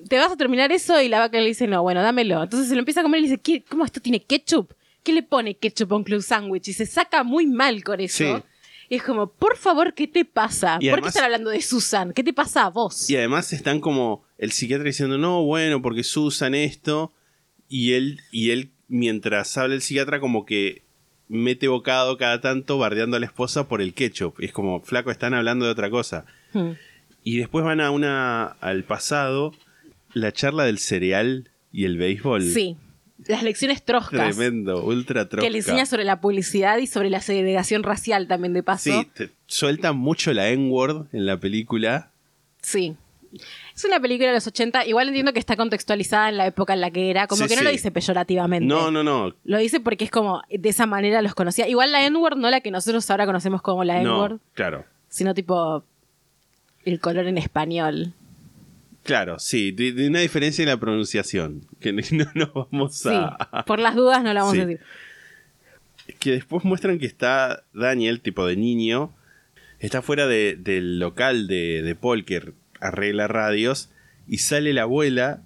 [0.09, 0.99] ¿Te vas a terminar eso?
[1.01, 2.41] Y la vaca le dice, no, bueno, dámelo.
[2.43, 4.71] Entonces se lo empieza a comer y le dice, ¿Qué- ¿cómo esto tiene ketchup?
[5.03, 6.67] ¿Qué le pone ketchup a un club sandwich?
[6.69, 8.37] Y se saca muy mal con eso.
[8.37, 8.43] Sí.
[8.89, 10.77] Y es como, por favor, ¿qué te pasa?
[10.79, 12.13] Y ¿Por qué están hablando de Susan?
[12.13, 13.09] ¿Qué te pasa a vos?
[13.09, 17.11] Y además están como el psiquiatra diciendo, no, bueno, porque Susan esto.
[17.69, 20.83] Y él, y él, mientras habla el psiquiatra, como que
[21.29, 24.35] mete bocado cada tanto bardeando a la esposa por el ketchup.
[24.39, 26.25] Y es como, flaco, están hablando de otra cosa.
[26.51, 26.71] Hmm.
[27.23, 29.53] Y después van a una, al pasado,
[30.13, 32.43] la charla del cereal y el béisbol.
[32.43, 32.75] Sí.
[33.25, 34.35] Las lecciones troscas.
[34.35, 35.45] Tremendo, ultra trosca.
[35.47, 38.91] Que le enseña sobre la publicidad y sobre la segregación racial también de paso.
[38.91, 42.11] Sí, te- suelta mucho la N-word en la película.
[42.61, 42.97] Sí.
[43.75, 44.85] Es una película de los 80.
[44.85, 47.27] Igual entiendo que está contextualizada en la época en la que era.
[47.27, 47.65] Como Sí, que no sí.
[47.65, 48.65] lo dice peyorativamente.
[48.65, 49.35] No, no, no.
[49.43, 51.67] Lo dice porque es como de esa manera los conocía.
[51.67, 54.85] Igual la N-word, no la que nosotros ahora conocemos como la N-word, No, claro.
[55.09, 55.83] sino tipo
[56.85, 58.13] el color en español.
[59.03, 61.65] Claro, sí, de, de una diferencia en la pronunciación.
[61.81, 63.09] Que no nos vamos Sí.
[63.11, 63.63] a.
[63.65, 64.79] Por las dudas no la vamos a decir.
[66.19, 69.11] Que después muestran que está Daniel, tipo de niño,
[69.79, 72.53] está fuera de- del local de, de Paul que
[72.87, 73.89] arregla radios.
[74.27, 75.41] Y sale la abuela.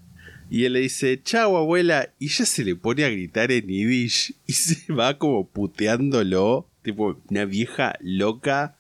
[0.50, 2.10] Y él le dice, chao abuela.
[2.20, 4.36] Y ella se le pone a gritar en Yiddish.
[4.46, 6.68] Y se va como puteándolo.
[6.82, 8.76] Tipo, una vieja loca.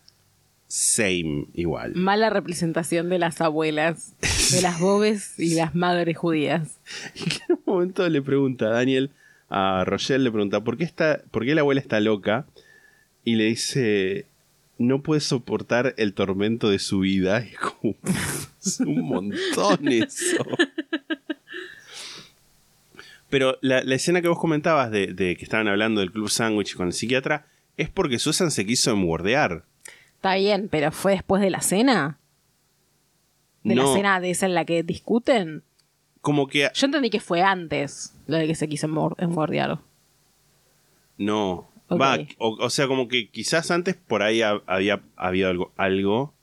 [0.68, 1.96] Same, igual.
[1.96, 4.14] Mala representación de las abuelas,
[4.52, 6.78] de las bobes y las madres judías.
[7.16, 9.12] en un momento le pregunta a Daniel,
[9.50, 12.48] a Rochelle le pregunta, ¿por qué, está, ¿por qué la abuela está loca?
[13.24, 14.26] Y le dice,
[14.80, 17.40] no puede soportar el tormento de su vida.
[17.40, 17.96] Es como,
[18.64, 20.46] es un montón eso.
[23.30, 26.76] Pero la, la escena que vos comentabas de, de que estaban hablando del club sándwich
[26.76, 29.66] con el psiquiatra es porque Susan se quiso embordear.
[30.16, 32.18] Está bien, pero fue después de la cena.
[33.64, 33.84] De No.
[33.90, 35.64] la cena de esa en la que discuten.
[36.22, 38.88] Como que Yo entendí que fue antes lo de que se quiso
[39.18, 39.80] embordear.
[41.18, 41.70] No.
[41.90, 46.34] Va, o, o sea, como que quizás antes por ahí ha- había habido algo, algo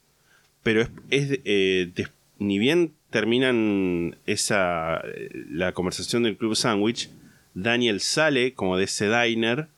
[0.63, 7.11] pero es, es, eh, des- ni bien terminan esa eh, la conversación del club sandwich,
[7.55, 9.69] Daniel sale como de ese diner,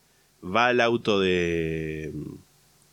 [0.45, 2.13] va al auto de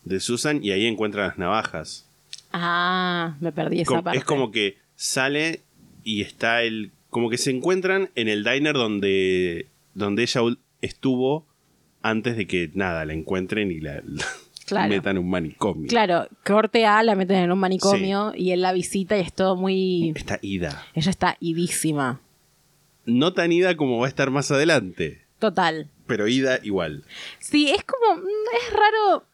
[0.05, 2.09] de Susan y ahí encuentra las navajas.
[2.51, 4.17] Ah, me perdí esa Como- parte.
[4.19, 5.61] es como que sale
[6.03, 10.41] y está el como que se encuentran en el diner donde donde ella
[10.81, 11.45] estuvo
[12.03, 14.23] antes de que nada la encuentren y la, la
[14.65, 14.87] Claro.
[14.89, 15.89] metan en un manicomio.
[15.89, 19.57] Claro, corte A la meten en un manicomio y él la visita y es todo
[19.57, 20.13] muy...
[20.15, 20.85] Está ida.
[20.93, 22.21] Ella está idísima.
[23.05, 25.89] No tan ida como va a estar más adelante, Total.
[26.07, 27.03] pero ida igual.
[27.39, 28.21] Sí, es como...
[28.21, 28.27] mm,
[28.67, 29.25] Es raro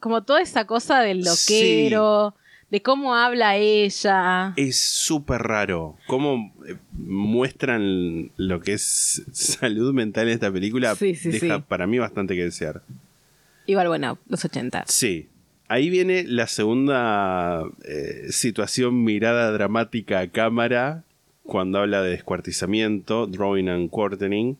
[0.00, 2.34] como toda esa cosa del loquero,
[2.70, 4.52] de cómo habla ella.
[4.56, 5.96] Es súper raro.
[6.06, 10.94] Cómo eh, muestran lo que es salud mental en esta película.
[10.94, 11.64] Sí, sí, deja sí.
[11.68, 12.82] para mí bastante que desear.
[13.66, 14.84] Igual, bueno, los 80.
[14.88, 15.28] Sí.
[15.68, 21.02] Ahí viene la segunda eh, situación mirada dramática a cámara
[21.42, 24.58] cuando habla de descuartizamiento, drawing and quartering.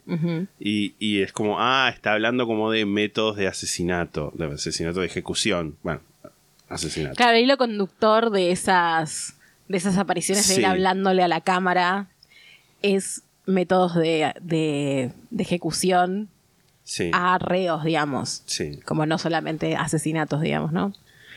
[0.58, 5.06] Y, y es como, ah, está hablando como de métodos de asesinato, de asesinato de
[5.06, 5.76] ejecución.
[5.82, 6.00] Bueno,
[6.68, 7.14] asesinato.
[7.16, 9.36] Claro, el hilo conductor de esas,
[9.68, 10.60] de esas apariciones de Sí.
[10.60, 12.08] él hablándole a la cámara
[12.82, 16.28] es métodos de, de, de ejecución
[16.84, 18.42] Sí, a reos, digamos.
[18.46, 18.78] sí.
[18.84, 20.92] Como no solamente asesinatos, digamos, ¿no?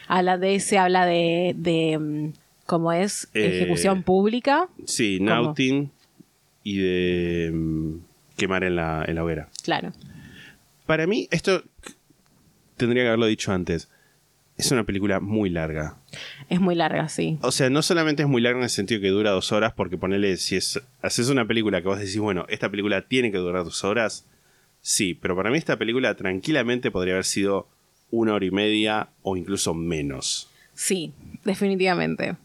[0.08, 2.34] Habla de ese, habla de, de mm,
[2.68, 3.28] ¿cómo es?
[3.34, 4.68] Eh, Ejecución pública.
[4.86, 5.30] Sí, ¿Cómo?
[5.30, 5.92] Naughting
[6.64, 7.94] y de mm,
[8.38, 9.50] quemar en la, en la hoguera.
[9.64, 9.92] Claro.
[10.86, 11.64] Para mí, esto
[12.78, 13.88] tendría que haberlo dicho antes.
[14.60, 15.96] Es una película muy larga.
[16.50, 17.40] Es muy larga, sí.
[17.42, 19.98] O sea, no solamente es muy larga en el sentido que dura dos horas, porque
[19.98, 23.64] ponele, si es, haces una película que vos decís, bueno, esta película tiene que durar
[23.64, 24.28] dos horas,
[24.82, 27.70] sí, pero para mí esta película tranquilamente podría haber sido
[28.12, 30.50] una hora y media o incluso menos.
[30.74, 31.14] Sí,
[31.46, 32.36] definitivamente.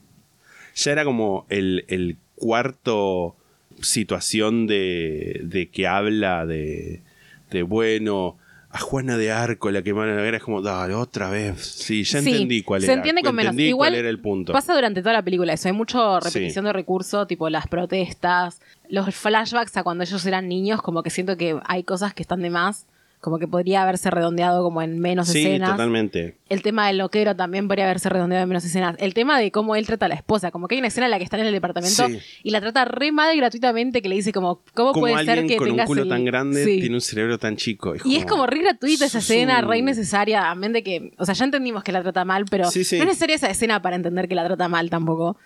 [0.76, 3.34] Ya era como el, el cuarto
[3.80, 7.02] situación de, de que habla de,
[7.50, 8.38] de, bueno,
[8.74, 11.64] a Juana de Arco la quemaron la hoguera, es como, dale, otra vez.
[11.64, 12.94] Sí, ya Sí, entendí cuál se era.
[12.94, 13.54] entiende con menos.
[13.56, 14.52] Igual cuál era el punto.
[14.52, 15.68] Pasa durante toda la película eso.
[15.68, 16.66] Hay mucho repetición Sí.
[16.66, 21.36] de recursos, tipo las protestas, los flashbacks a cuando ellos eran niños, como que siento
[21.36, 22.86] que hay cosas que están de más,
[23.24, 25.70] como que podría haberse redondeado como en menos sí, escenas.
[25.70, 26.36] totalmente.
[26.50, 28.96] El tema del loquero también podría haberse redondeado en menos escenas.
[28.98, 31.10] El tema de cómo él trata a la esposa, como que hay una escena en
[31.10, 32.18] la que están en el departamento Sí.
[32.42, 35.56] y la trata re mal gratuitamente que le dice como, ¿cómo Como puede ser que
[35.56, 36.80] con un tengas culo el- tan grande Sí.
[36.80, 37.94] tiene un cerebro tan chico.
[38.04, 41.34] Y es como re gratuita esa escena, un- re innecesaria, a de que, o sea,
[41.34, 42.96] ya entendimos que la trata mal, pero Sí, sí.
[42.96, 45.38] no es necesaria esa escena para entender que la trata mal tampoco.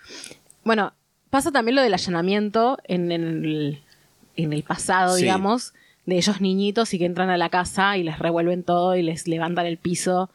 [0.65, 0.91] Bueno,
[1.29, 3.79] pasa también lo del allanamiento en, en el,
[4.35, 5.21] en el pasado, Sí.
[5.23, 5.73] digamos,
[6.09, 9.27] de ellos niñitos y que entran a la casa y les revuelven todo y les
[9.27, 10.29] levantan el piso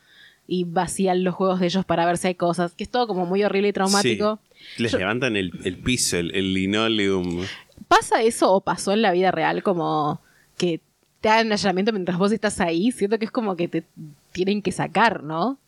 [0.47, 3.27] y vacían los juegos de ellos para ver si hay cosas, que es todo como
[3.27, 4.41] muy horrible y traumático.
[4.77, 4.83] Sí.
[4.83, 7.43] Les Yo- levantan el, el piso, el, el linoleum.
[7.89, 10.21] ¿Pasa eso o pasó en la vida real como
[10.57, 10.81] que
[11.21, 12.93] te hagan un allanamiento mientras vos estás ahí?
[12.93, 13.85] Siento que es como que te
[14.33, 15.59] tienen que sacar, ¿no?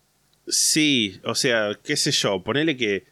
[0.48, 3.04] Sí, o sea, qué sé yo, ponele que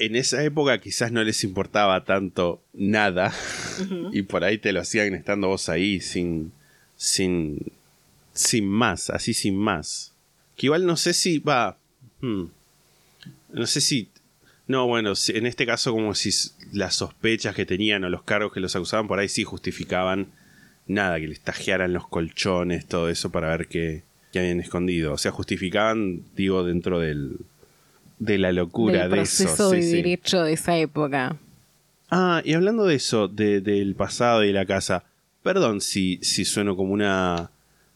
[0.00, 3.32] en esa época quizás no les importaba tanto nada
[4.12, 6.52] y por ahí te lo hacían estando vos ahí sin,
[6.96, 7.58] sin,
[8.32, 10.12] sin más, así sin más.
[10.56, 11.78] Que igual no sé si va,
[12.20, 12.44] hmm,
[13.52, 14.08] no sé si,
[14.66, 16.30] no, bueno, si- en este caso como si
[16.72, 20.28] las sospechas que tenían o los cargos que los acusaban por ahí sí justificaban
[20.86, 25.12] nada, que les tajearan los colchones, todo eso para ver qué, qué habían escondido.
[25.12, 27.36] O sea, justificaban, digo, dentro del,
[28.20, 29.44] de la locura del de eso.
[29.44, 29.92] proceso de sí.
[29.96, 31.36] derecho de esa época.
[32.10, 35.04] Ah, y hablando de eso, de- del pasado y de la casa,
[35.42, 37.50] perdón si, si sueno como una,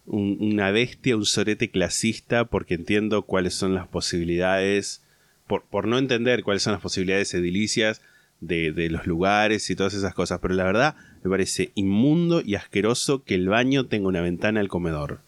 [0.07, 5.03] un- una bestia, un sorete clasista, porque entiendo cuáles son las posibilidades,
[5.47, 8.01] por, por no entender cuáles son las posibilidades edilicias
[8.41, 12.55] de, de los lugares y todas esas cosas, pero la verdad me parece inmundo y
[12.55, 15.21] asqueroso que el baño tenga una ventana al comedor.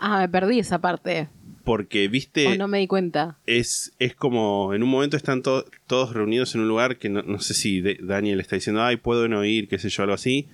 [0.00, 1.28] Ah, me perdí esa parte.
[1.64, 3.38] Porque, viste, o no me di cuenta.
[3.46, 7.22] es, es como en un momento están to- todos reunidos en un lugar que no,
[7.22, 10.14] no sé si de- Daniel está diciendo, ay, puedo no ir, qué sé yo, algo
[10.14, 10.48] así.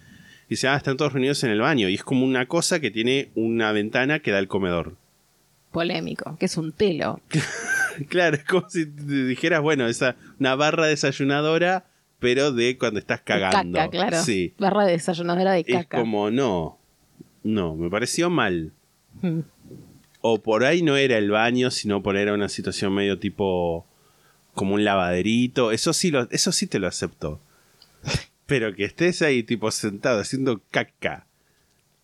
[0.46, 1.88] Y dice, ah, están todos reunidos en el baño.
[1.88, 4.96] Y es como una cosa que tiene una ventana que da al comedor.
[5.72, 7.20] Polémico, que es un telo.
[8.08, 11.84] claro, es como si te dijeras, bueno, esa una barra desayunadora,
[12.18, 13.78] pero de cuando estás cagando.
[13.78, 14.22] Caca, claro.
[14.22, 14.52] Sí.
[14.58, 15.98] Barra de desayunadora de Es caca.
[16.00, 16.78] como, no,
[17.44, 18.72] no, me pareció mal.
[19.22, 19.40] Mm.
[20.20, 23.86] O por ahí no era el baño, sino por ahí era una situación medio tipo
[24.54, 25.72] como un lavaderito.
[25.72, 27.40] Eso sí, lo, eso sí te lo acepto.
[28.46, 31.26] Pero que estés ahí tipo sentado haciendo caca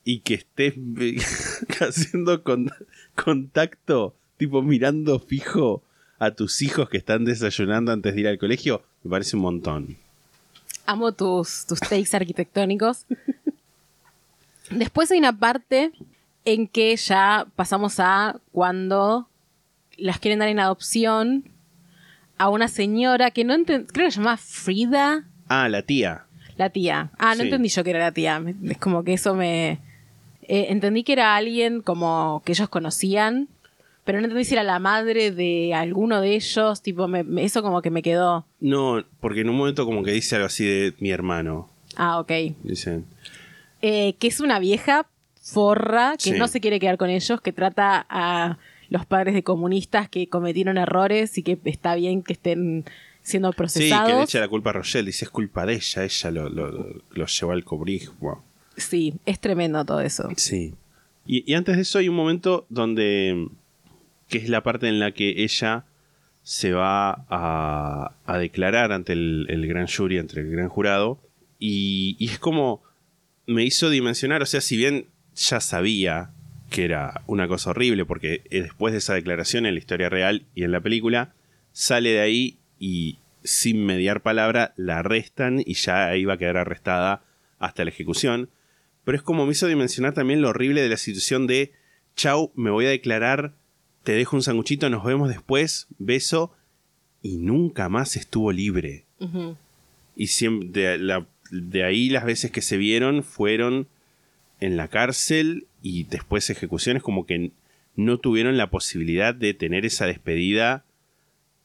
[0.05, 0.75] y que estés
[1.81, 2.71] haciendo con-
[3.17, 5.83] contacto, tipo mirando fijo
[6.19, 9.97] a tus hijos que están desayunando antes de ir al colegio, me parece un montón.
[10.87, 13.05] Amo tus, tus takes arquitectónicos.
[14.71, 15.93] Después hay una parte
[16.47, 19.29] en que ya pasamos a cuando
[19.99, 21.45] las quieren dar en adopción
[22.39, 26.25] a una señora que no enten- creo que se llama Frida, Ah, la tía.
[26.57, 27.11] la tía.
[27.19, 27.43] Ah, no Sí.
[27.49, 28.43] entendí yo que era la tía.
[28.65, 29.73] Es como que eso me...
[30.49, 33.49] eh, entendí que era alguien como que ellos conocían,
[34.05, 36.81] pero no entendí si era la madre de alguno de ellos.
[36.83, 38.47] Tipo, me- me- eso como que me quedó...
[38.61, 41.69] No, porque en un momento como que dice algo así de mi hermano.
[41.97, 42.31] Ah, ok.
[42.63, 43.05] Dicen.
[43.83, 45.07] eh, que es una vieja
[45.53, 46.39] forra que Sí.
[46.39, 50.77] no se quiere quedar con ellos, que trata a los padres de comunistas que cometieron
[50.79, 52.85] errores y que está bien que estén
[53.23, 54.11] siendo Sí, que procesados.
[54.13, 55.07] le echa la culpa a Rochelle.
[55.07, 56.05] Dice, es culpa de ella.
[56.05, 58.45] Ella lo, lo, lo- lo llevó al cobrismo.
[58.77, 60.29] Sí, es tremendo todo eso.
[60.37, 60.75] Sí.
[61.27, 63.49] Y, y antes de eso hay un momento donde.
[64.29, 65.85] que es la parte en la que ella
[66.43, 71.19] se va a, a declarar ante el, el gran jury, ante el gran jurado.
[71.59, 72.83] Y, y es como.
[73.47, 74.43] me hizo dimensionar.
[74.43, 75.07] O sea, si bien
[75.37, 76.31] ya sabía
[76.71, 80.45] que era una cosa horrible, porque eh, después de esa declaración en la historia real
[80.55, 81.35] y en la película,
[81.73, 87.23] sale de ahí y sin mediar palabra la arrestan y ya va a quedar arrestada
[87.59, 88.51] hasta la ejecución.
[89.05, 91.73] Pero es como me hizo dimensionar también lo horrible de la situación de,
[92.17, 93.53] chau, me voy a declarar,
[94.03, 96.53] te dejo un sanguchito, nos vemos después, beso,
[97.23, 99.05] y nunca más estuvo libre.
[100.17, 103.87] Y siempre, de, la- de ahí las veces que se vieron fueron
[104.61, 107.53] en la cárcel y después ejecuciones como que
[107.95, 110.85] no tuvieron la posibilidad de tener esa despedida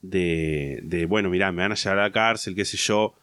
[0.02, 3.16] de, de bueno, mirá, me van a llevar a la cárcel, qué sé yo,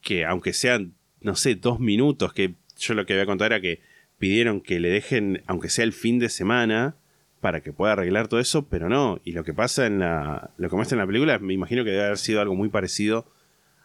[0.00, 3.80] que aunque sean, no sé, dos minutos, que yo lo que había contado era que
[4.18, 6.96] pidieron que le dejen, aunque sea el fin de semana,
[7.40, 9.20] para que pueda arreglar todo eso, pero no.
[9.24, 11.90] Y lo que pasa en la, lo que muestra en la película, me imagino que
[11.90, 13.26] debe haber sido algo muy parecido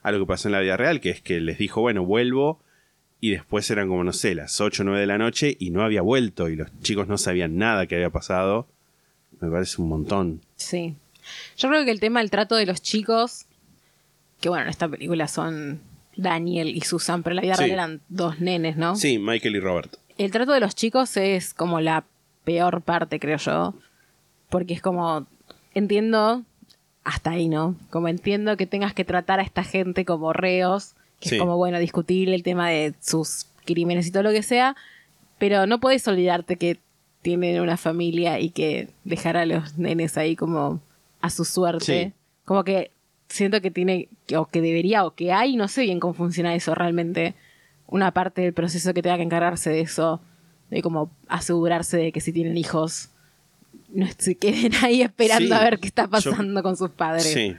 [0.01, 2.63] a lo que pasó en la vida real, que es que les dijo, bueno, vuelvo,
[3.21, 5.83] y después eran como, no sé, las 8 o 9 de la noche y no
[5.83, 8.67] había vuelto, y los chicos no sabían nada que había pasado.
[9.39, 10.41] Me parece un montón.
[10.55, 10.95] Sí.
[11.57, 13.45] Yo creo que el tema del trato de los chicos,
[14.41, 15.79] que bueno, en esta película son
[16.15, 17.61] Daniel y Susan, pero en la vida Sí.
[17.63, 18.95] real eran dos nenes, ¿no?
[18.95, 19.95] Sí, Michael y Robert.
[20.17, 22.03] El trato de los chicos es como la
[22.43, 23.73] peor parte, creo yo.
[24.49, 25.25] Porque es como.
[25.73, 26.43] Entiendo.
[27.03, 27.75] Hasta ahí, ¿no?
[27.89, 30.93] Como entiendo que tengas que tratar a esta gente como reos.
[31.21, 31.35] Que Sí.
[31.35, 34.75] es como, bueno, discutible el tema de sus crímenes y todo lo que sea.
[35.39, 36.77] Pero no puedes olvidarte que
[37.21, 40.81] tienen una familia y que dejar a los nenes ahí como
[41.21, 42.05] a su suerte.
[42.07, 42.13] Sí.
[42.45, 42.91] Como que
[43.29, 46.75] siento que tiene, o que debería, o que hay, no sé bien cómo funciona eso
[46.75, 47.35] realmente.
[47.87, 50.19] Una parte del proceso que tenga que encargarse de eso,
[50.69, 53.09] de como asegurarse de que si tienen hijos,
[53.93, 57.31] no se queden ahí esperando Sí, a ver qué está yo- pasando con sus padres.
[57.31, 57.55] Sí.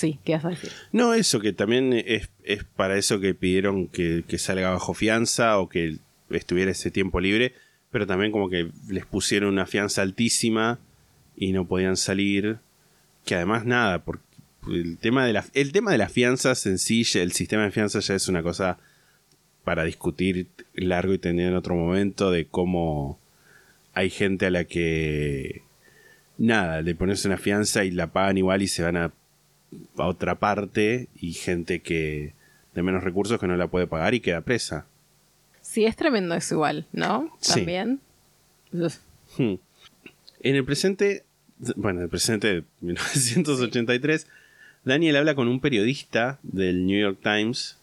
[0.00, 0.72] Sí, ¿qué decir?
[0.92, 5.58] No, eso, que también es, es para eso que pidieron que, que salga bajo fianza
[5.58, 5.98] o que
[6.30, 7.52] estuviera ese tiempo libre,
[7.90, 10.78] pero también como que les pusieron una fianza altísima
[11.36, 12.60] y no podían salir.
[13.26, 14.24] Que además nada, porque
[14.68, 18.06] el tema de la, el tema de las fianzas en sí, el sistema de fianzas
[18.06, 18.78] ya es una cosa
[19.64, 23.18] para discutir largo y tendido en otro momento de cómo
[23.92, 25.60] hay gente a la que
[26.38, 29.12] nada, le pones una fianza y la pagan igual y se van a
[29.96, 32.34] a otra parte y gente que
[32.74, 34.86] de menos recursos que no la puede pagar y queda presa.
[35.62, 37.36] Sí, es tremendo eso igual, ¿no?
[37.46, 38.00] También.
[38.72, 39.54] Hmm.
[40.42, 41.24] En el presente,
[41.76, 44.26] bueno, en el presente de 1983,
[44.84, 47.78] Daniel habla con un periodista del New York Times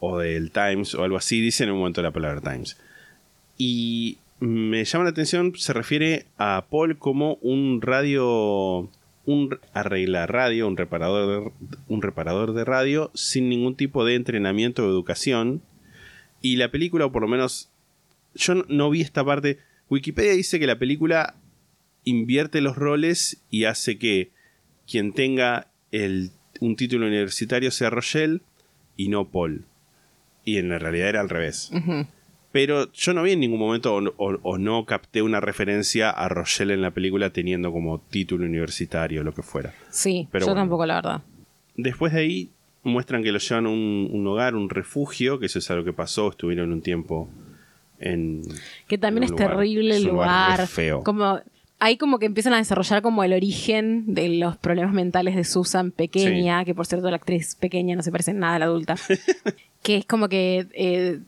[0.00, 2.76] o del Times o algo así, dice en un momento la palabra Times.
[3.56, 8.88] Y me llama la atención, se refiere a Paul como un radio,
[9.24, 11.52] un arregla radio, un reparador de,
[11.88, 15.62] un reparador de radio sin ningún tipo de entrenamiento o educación.
[16.40, 17.70] Y la película, o por lo menos
[18.34, 19.58] yo no, vi esta parte.
[19.88, 21.36] Wikipedia dice que la película
[22.04, 24.30] invierte los roles y hace que
[24.90, 28.40] quien tenga el, un título universitario sea Rochelle
[28.96, 29.66] y no Paul.
[30.44, 31.70] Y en la realidad era al revés.
[32.52, 36.28] Pero yo no vi en ningún momento o, o- o no capté una referencia a
[36.28, 39.72] Rochelle en la película teniendo como título universitario o lo que fuera.
[39.90, 40.60] Sí, Pero yo bueno.
[40.62, 41.22] tampoco, la verdad.
[41.76, 42.50] Después de ahí
[42.84, 45.92] muestran que lo llevan a un, un hogar, un refugio, que eso es algo que
[45.92, 47.28] pasó, estuvieron un tiempo
[47.98, 48.42] en...
[48.88, 50.66] Que también en es lugar- terrible el lugar lugar.
[50.68, 51.02] feo.
[51.04, 51.40] Como
[51.78, 55.90] ahí como que empiezan a desarrollar como el origen de los problemas mentales de Susan
[55.90, 58.96] pequeña, que por cierto la actriz pequeña no se parece en nada a la adulta.
[59.82, 61.20] que es como que eh,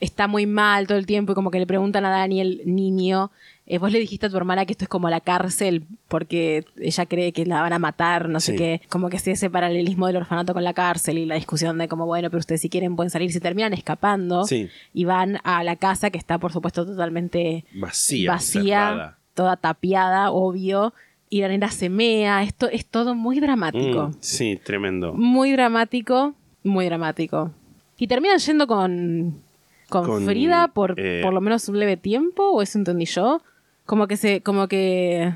[0.00, 3.30] está muy mal todo el tiempo y como que le preguntan a Daniel, niño,
[3.66, 7.04] eh, vos le dijiste a tu hermana que esto es como la cárcel porque ella
[7.06, 10.16] cree que la van a matar, no sé qué, como que hacía ese paralelismo del
[10.16, 13.10] orfanato con la cárcel y la discusión de como, bueno, pero ustedes si quieren pueden
[13.10, 14.68] salir, se terminan escapando Sí.
[14.94, 18.30] y van a la casa que está por supuesto totalmente Vacía.
[18.32, 19.18] vacía, cerrada.
[19.34, 20.94] toda tapiada, obvio,
[21.30, 25.12] y la nena se mea, esto es todo muy dramático, Mm, sí, tremendo.
[25.12, 26.34] muy dramático,
[26.64, 27.50] muy dramático.
[27.98, 29.42] Y terminan yendo con,
[29.88, 33.42] con, Con, Frida por eh, por lo menos un leve tiempo, o eso entendí yo,
[33.86, 35.34] como que se, como que...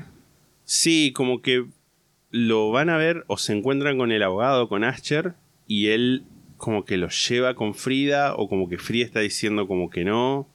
[0.65, 1.65] Sí, como que
[2.29, 5.33] lo van a ver o se encuentran con el abogado, con Asher,
[5.67, 6.23] y él
[6.57, 10.47] como que lo lleva con Frida, o como que Frida está diciendo como que no.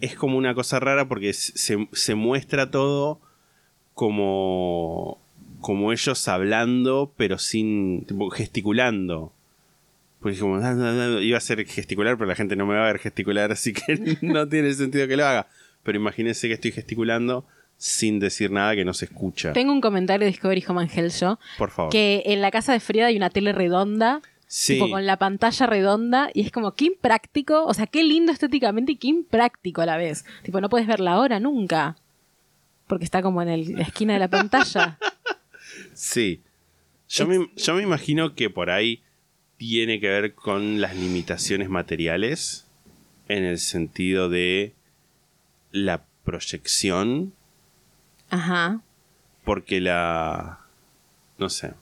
[0.00, 3.20] Es como una cosa rara porque se, se muestra todo
[3.94, 5.18] como
[5.62, 9.32] como ellos hablando, pero sin tipo, gesticulando.
[10.22, 12.84] Porque como "Ah, ah, ah", iba a ser gesticular, pero la gente no me va
[12.84, 15.48] a ver gesticular, así que no tiene sentido que lo haga.
[15.82, 17.44] Pero imagínense que estoy gesticulando
[17.76, 19.52] sin decir nada que no se escucha.
[19.52, 21.38] Tengo un comentario de Discovery Home Health Show.
[21.58, 21.90] Por favor.
[21.90, 24.20] Que en la casa de Frida hay una tele redonda.
[24.46, 24.74] Sí.
[24.74, 26.30] Tipo con la pantalla redonda.
[26.32, 27.64] Y es como, qué impráctico.
[27.64, 30.24] O sea, qué lindo estéticamente y qué impráctico a la vez.
[30.44, 31.96] Tipo, no puedes ver la hora nunca.
[32.86, 34.98] Porque está como en el- la esquina de la pantalla.
[35.94, 36.40] Sí.
[37.08, 39.02] Yo me, yo me imagino que por ahí
[39.62, 42.66] tiene que ver con las limitaciones materiales
[43.28, 44.72] en el sentido de
[45.70, 47.32] la proyección,
[48.28, 48.80] Ajá.
[49.44, 50.58] porque la...
[51.38, 51.74] no sé.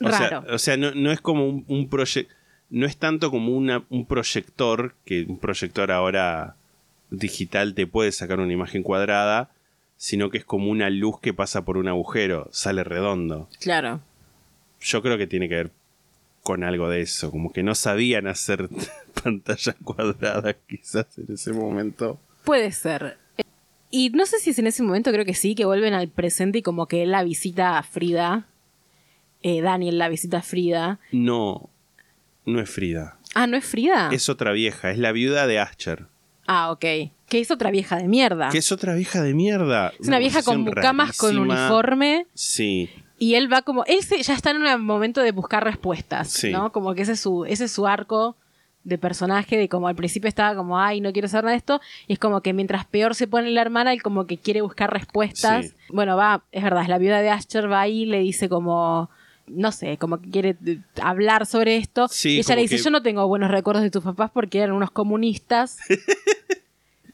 [0.00, 0.42] O Raro.
[0.42, 2.32] sea, o sea, no, no es como un, un proyecto...
[2.70, 6.54] No es tanto como una- un proyector, que un proyector ahora
[7.10, 9.50] digital te puede sacar una imagen cuadrada,
[9.96, 13.48] sino que es como una luz que pasa por un agujero, sale redondo.
[13.58, 14.00] Claro.
[14.80, 15.70] Yo creo que tiene que ver
[16.50, 18.68] con algo de eso, como que no sabían hacer
[19.22, 22.18] pantallas cuadradas quizás en ese momento.
[22.42, 23.18] Puede ser.
[23.88, 26.58] Y no sé si es en ese momento, creo que sí, que vuelven al presente
[26.58, 28.48] y como que él la visita a Frida.
[29.44, 30.98] Eh, Daniel la visita a Frida.
[31.12, 31.70] No,
[32.46, 33.16] no es Frida.
[33.36, 34.10] Ah, ¿no es Frida?
[34.12, 36.06] Es otra vieja, es la viuda de Ascher.
[36.48, 36.80] Ah, ok.
[37.28, 38.48] Que es otra vieja de mierda.
[38.50, 39.92] Que es otra vieja de mierda.
[40.00, 41.60] Es una vieja con mucamas, con rarísima.
[41.68, 42.26] uniforme.
[42.34, 42.90] Sí,
[43.20, 43.84] Y él va como.
[43.84, 46.28] Él se- ya está en un momento de buscar respuestas.
[46.30, 46.50] Sí.
[46.50, 46.72] ¿No?
[46.72, 48.34] Como que ese es su, ese es su arco
[48.82, 49.56] de personaje.
[49.58, 51.80] De como al principio estaba como, ay, no quiero saber nada de esto.
[52.08, 54.90] Y es como que mientras peor se pone la hermana, él como que quiere buscar
[54.92, 55.66] respuestas.
[55.66, 55.72] Sí.
[55.90, 59.10] Bueno, va, es verdad, es la viuda de Asher va ahí y le dice como.
[59.46, 62.06] No sé, como que quiere eh, hablar sobre esto.
[62.08, 64.60] Sí, y ella le dice: que- Yo no tengo buenos recuerdos de tus papás porque
[64.60, 65.76] eran unos comunistas.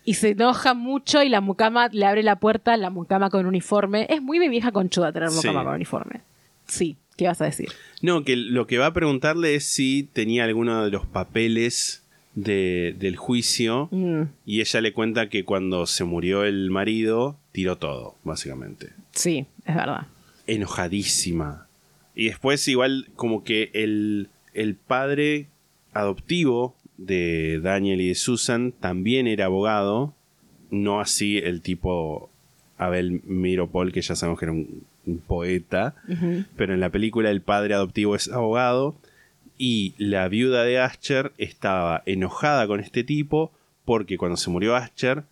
[0.06, 4.06] Y se enoja mucho y la mucama le abre la puerta, la mucama con uniforme.
[4.08, 5.64] Es muy de vieja conchuda tener mucama Sí.
[5.66, 6.20] con uniforme.
[6.66, 7.68] Sí, ¿qué vas a decir?
[8.02, 12.02] No, que lo que va a preguntarle es si tenía alguno de los papeles
[12.34, 13.88] de- del juicio.
[13.90, 18.90] Mm, Y ella le cuenta que cuando se murió el marido, tiró todo, básicamente.
[19.12, 20.06] sí, es verdad.
[20.46, 21.66] Enojadísima.
[22.14, 25.48] Y después, igual, como que el, el padre
[25.92, 30.14] adoptivo de Daniel y de Susan también era abogado.
[30.70, 32.30] No así el tipo
[32.78, 35.94] Abel Miropol, que ya sabemos que era un, un poeta.
[36.56, 38.96] Pero en la película el padre adoptivo es abogado.
[39.58, 43.52] Y la viuda de Ascher estaba enojada con este tipo
[43.86, 45.22] porque cuando se murió Ascher,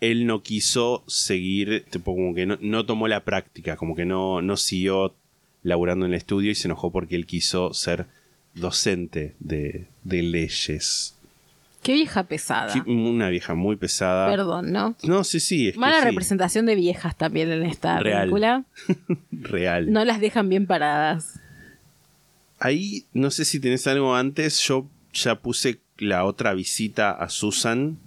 [0.00, 4.42] él no quiso seguir, tipo, como que no, no tomó la práctica, como que no,
[4.42, 5.14] no siguió
[5.62, 8.06] laburando en el estudio y se enojó porque él quiso ser
[8.54, 11.14] docente de, de leyes.
[11.82, 12.72] Qué vieja pesada.
[12.72, 14.30] Sí, Una vieja muy pesada.
[14.30, 14.94] Perdón, ¿no?
[15.02, 15.68] No, sí, sí.
[15.68, 18.20] Es que Mala sí, representación de viejas también en esta Real.
[18.20, 18.64] película.
[19.32, 19.90] Real.
[19.90, 21.40] No las dejan bien paradas.
[22.60, 27.98] Ahí, no sé si tenés algo antes, yo ya puse la otra visita a Susan.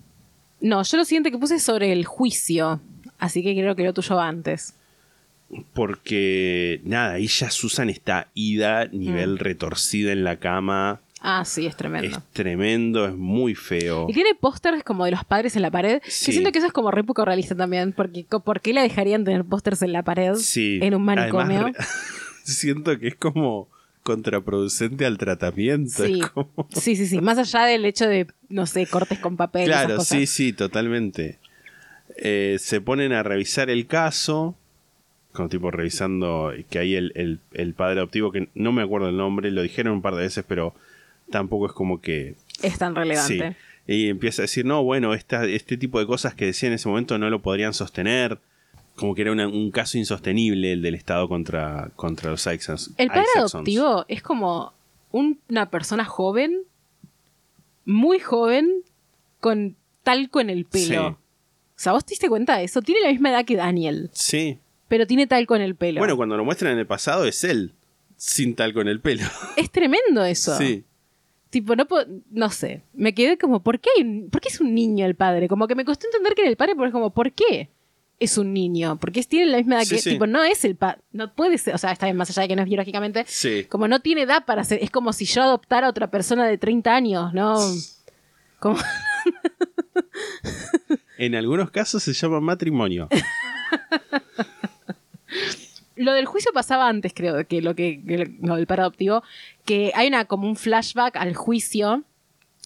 [0.61, 2.79] No, yo lo siguiente que puse es sobre el juicio.
[3.19, 4.73] Así que creo que lo tuyo va antes.
[5.73, 9.37] Porque, nada, ahí ya Susan está ida, nivel Mm.
[9.37, 11.01] retorcida en la cama.
[11.21, 12.07] Ah, sí, es tremendo.
[12.17, 14.05] Es tremendo, es muy feo.
[14.09, 16.01] Y tiene pósters como de los padres en la pared.
[16.07, 16.27] Sí.
[16.27, 17.93] Que siento que eso es como re poco realista también.
[17.93, 20.35] Porque ¿por qué la dejarían tener pósters en la pared?
[20.35, 20.79] Sí.
[20.83, 21.61] En un manicomio.
[21.61, 21.75] Además,
[22.43, 23.67] siento que es como
[24.03, 26.05] contraproducente al tratamiento.
[26.05, 26.21] Sí.
[26.33, 27.19] como- sí, sí, sí.
[27.21, 29.63] Más allá del hecho de, no sé, cortes con papel.
[29.69, 30.17] esas Claro, cosas.
[30.19, 31.39] sí, sí, totalmente.
[32.17, 34.55] Eh, se ponen a revisar el caso.
[35.35, 39.17] Como tipo revisando que hay el, el- el padre adoptivo, que no me acuerdo el
[39.17, 40.73] nombre, lo dijeron un par de veces, pero
[41.29, 43.55] tampoco es como que Es tan relevante.
[43.87, 43.93] Sí.
[43.93, 46.89] Y empieza a decir, no, bueno, esta, este tipo de cosas que decía en ese
[46.89, 48.39] momento no lo podrían sostener.
[48.95, 53.09] Como que era una- un caso insostenible el del Estado contra, contra los Isaacson- El
[53.09, 53.53] padre Isaacsons.
[53.55, 54.73] adoptivo es como
[55.11, 56.61] un- una persona joven,
[57.85, 58.71] muy joven,
[59.39, 60.85] con talco en el pelo.
[60.87, 60.95] Sí.
[60.97, 61.17] O
[61.77, 62.81] sea, ¿vos te diste cuenta de eso?
[62.81, 64.57] Tiene la misma edad que Daniel, Sí.
[64.87, 65.99] Pero tiene talco en el pelo.
[65.99, 67.73] Bueno, cuando lo muestran en el pasado es él,
[68.17, 69.23] sin tal con el pelo.
[69.57, 70.57] es tremendo eso.
[70.57, 70.83] Sí.
[71.49, 71.87] Tipo, no,
[72.31, 72.81] no sé.
[72.93, 73.89] Me quedé como, ¿por qué,
[74.31, 75.47] ¿por qué es un niño el padre?
[75.47, 77.69] Como que me costó entender que era el padre, pero es como, ¿por qué
[78.19, 78.97] es un niño?
[78.99, 80.01] Porque tiene la misma edad Sí, que.
[80.01, 80.09] sí.
[80.11, 81.01] Tipo, no es el padre.
[81.11, 81.73] No puede ser.
[81.75, 83.23] O sea, está bien, más allá de que no es biológicamente.
[83.27, 83.65] Sí.
[83.69, 84.83] Como no tiene edad para ser.
[84.83, 87.57] Es como si yo adoptara a otra persona de 30 años, ¿no?
[88.59, 88.77] Como,
[91.17, 93.07] En algunos casos se llama matrimonio.
[95.95, 99.23] lo del juicio pasaba antes, creo, que lo que, que lo- del padre adoptivo.
[99.65, 102.03] Que hay una como un flashback al juicio.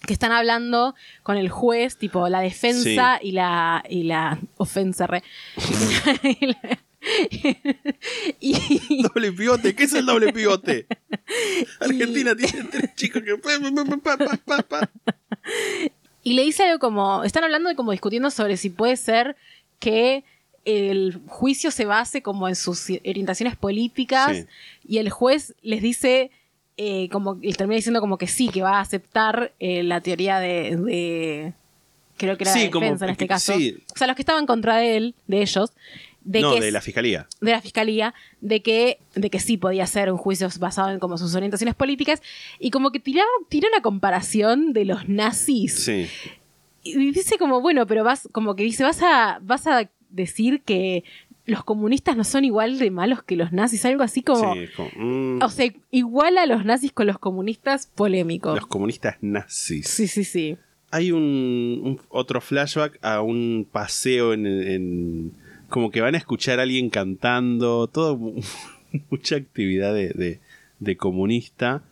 [0.08, 5.24] Que están hablando con el juez, tipo la defensa y la y la ofensa re.
[6.40, 6.80] y, la,
[8.40, 10.88] y, Doble pivote, ¿qué es el doble pivote?
[11.82, 13.36] Argentina tiene tres chicos que.
[16.24, 19.36] y le dice algo como, están hablando de como discutiendo sobre si puede ser
[19.80, 20.24] que
[20.70, 24.46] el juicio se base como en sus orientaciones políticas Sí.
[24.88, 26.32] y el juez les dice
[26.78, 30.40] eh, como les termina diciendo como que sí que va a aceptar eh, la teoría
[30.40, 31.54] de, de-
[32.18, 33.78] creo que era Sí, de como defensa en este caso sí.
[33.94, 35.72] o sea los que estaban contra de él de ellos
[36.22, 37.28] de no, que de es- la fiscalía.
[37.42, 41.18] de la fiscalía de que, de que sí podía ser un juicio basado en como
[41.18, 42.22] sus orientaciones políticas
[42.60, 46.08] y como que tiraba, tira una comparación de los nazis Sí.
[46.84, 51.04] y dice como bueno pero vas como que dice vas a vas a decir que
[51.46, 54.90] los comunistas no son igual de malos que los nazis algo así como sí, como,
[54.96, 59.88] mm, o sea igual a los nazis con los comunistas polémico los comunistas nazis.
[59.88, 60.58] sí sí sí
[60.92, 61.22] Hay un,
[61.84, 65.32] un- otro flashback a un paseo en, en-
[65.70, 68.18] Como que van a escuchar a alguien cantando, todo.
[68.18, 68.42] mu-
[69.12, 70.40] Mucha actividad de, de-
[70.80, 71.84] de comunista.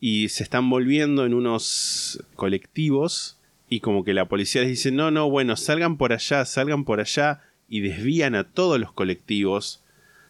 [0.00, 3.38] Y se están volviendo en unos colectivos.
[3.70, 7.00] Y como que la policía les dice: No, no, bueno, salgan por allá, salgan por
[7.00, 7.40] allá.
[7.68, 9.82] Y desvían a todos los colectivos.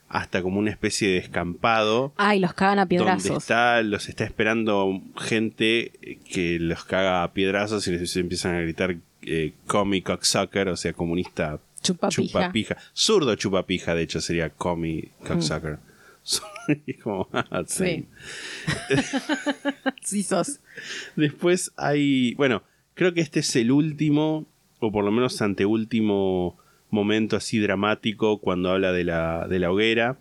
[0.09, 4.23] Hasta como una especie de descampado ay los cagan a donde piedrazos está, los está
[4.23, 5.91] esperando gente
[6.31, 10.93] que los caga a piedrazos y les empiezan a gritar eh, comi cocksucker, o sea,
[10.93, 12.77] comunista chupa pija chupapija.
[12.95, 15.79] Zurdo chupapija, de hecho, sería comi cocksucker.
[16.87, 18.07] Y como, ah, sí
[20.03, 20.59] sí sos
[21.15, 22.65] Después hay, bueno,
[22.95, 24.45] creo que este es el último,
[24.81, 26.59] o por lo menos anteúltimo
[26.91, 30.17] momento así dramático cuando habla de la, de la hoguera,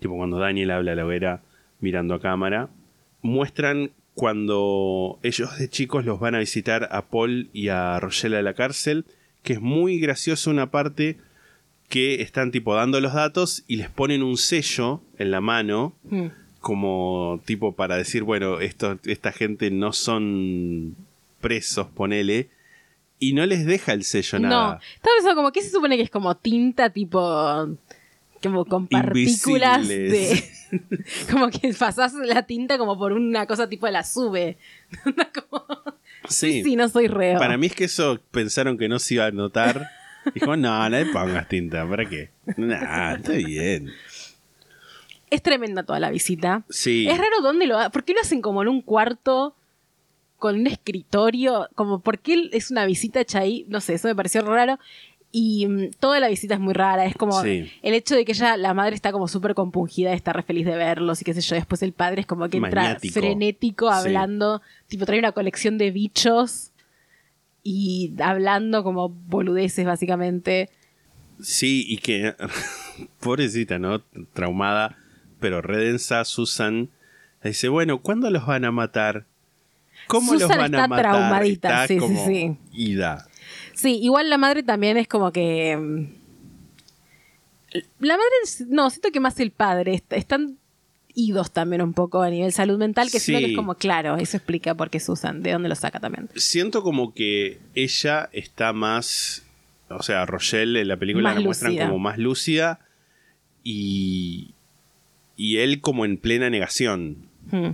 [0.00, 1.42] tipo cuando Daniel habla de la hoguera
[1.80, 2.68] mirando a cámara,
[3.22, 8.42] muestran cuando ellos de chicos los van a visitar a Paul y a Rochelle a
[8.42, 9.04] la cárcel,
[9.42, 11.16] que es muy gracioso una parte
[11.88, 16.26] que están tipo dando los datos y les ponen un sello en la mano Mm.
[16.60, 20.94] como tipo para decir, bueno, esto, esta gente no son
[21.40, 22.48] presos, ponele,
[23.22, 24.80] y no les deja el sello No, nada.
[24.96, 27.20] estaba pensando como que se supone que es como tinta tipo
[28.42, 30.42] como con partículas de
[31.30, 34.58] como que pasás la tinta como por una cosa tipo de la sube.
[35.50, 35.64] Como,
[36.28, 37.38] Sí, sí, no soy reo.
[37.38, 39.88] para mí es que eso pensaron que no se iba a notar.
[40.34, 42.30] Dijo, no, no le pongas tinta, ¿para qué?
[42.56, 43.90] Nah, está bien.
[45.30, 46.62] Es tremenda toda la visita.
[46.68, 47.08] Sí.
[47.08, 49.56] Es raro dónde lo ha- ¿Por qué lo hacen como en un cuarto
[50.42, 51.68] con un escritorio?
[51.76, 54.78] Como por qué es una visita hecha ahí, no sé, eso me pareció raro.
[55.30, 57.70] Y mm, toda la visita es muy rara, es como Sí.
[57.82, 60.76] el hecho de que ella, la madre está como súper compungida, está re feliz de
[60.76, 63.14] verlos y qué sé yo, después el padre es como que entra Maniático.
[63.14, 63.94] frenético Sí.
[63.98, 66.72] hablando, tipo trae una colección de bichos
[67.62, 70.68] y hablando como boludeces básicamente.
[71.40, 72.34] Sí, y que,
[73.20, 74.00] pobrecita, ¿no?
[74.34, 74.98] Traumada,
[75.40, 76.90] pero redensa, Susan,
[77.42, 79.24] dice, bueno, ¿cuándo los van a matar?
[80.12, 81.12] ¿Cómo los Susan a está matar?
[81.12, 82.56] traumadita, Está sí, sí, como sí.
[82.72, 83.26] ida.
[83.74, 85.76] Sí, igual la madre también es como que.
[85.76, 86.06] mm,
[88.00, 89.94] La madre, no, siento que más el padre.
[89.94, 90.58] est- Están
[91.14, 93.52] idos también un poco a nivel salud mental, que siento que Sí.
[93.52, 96.28] es como, claro, eso explica por qué Susan, de dónde lo saca también.
[96.36, 99.44] Siento como que ella está más.
[99.90, 102.80] O sea, Rochelle en la película Más la muestran como más lúcida
[103.64, 104.54] y.
[105.36, 107.28] Y él como en plena negación.
[107.50, 107.70] Hmm.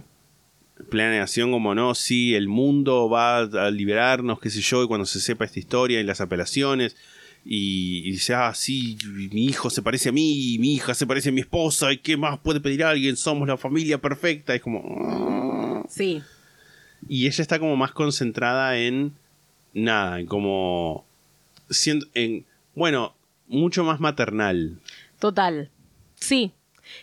[0.93, 5.21] Negación, como no, sí, el mundo va a liberarnos, qué sé yo, y cuando se
[5.21, 6.97] sepa esta historia y las apelaciones.
[7.45, 8.97] Y, y dice, ah, sí,
[9.33, 12.17] mi hijo se parece a mí, mi hija se parece a mi esposa, ¿y qué
[12.17, 13.17] más puede pedir alguien?
[13.17, 14.55] Somos la familia perfecta.
[14.55, 14.83] Es como.
[15.01, 15.85] "Ah".
[15.89, 16.23] Sí,
[17.09, 19.13] Y ella está como más concentrada en
[19.73, 21.07] nada, en como
[21.71, 23.15] siendo en bueno,
[23.47, 24.79] mucho más maternal.
[25.19, 25.71] total.
[26.17, 26.53] Sí.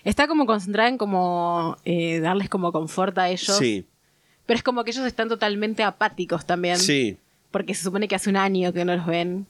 [0.03, 3.57] Está como concentrada en como eh, darles como confort a ellos.
[3.57, 3.85] Sí,
[4.45, 6.77] Pero es como que ellos están totalmente apáticos también.
[6.77, 7.17] sí.
[7.51, 9.45] Porque se supone que hace un año que no los ven.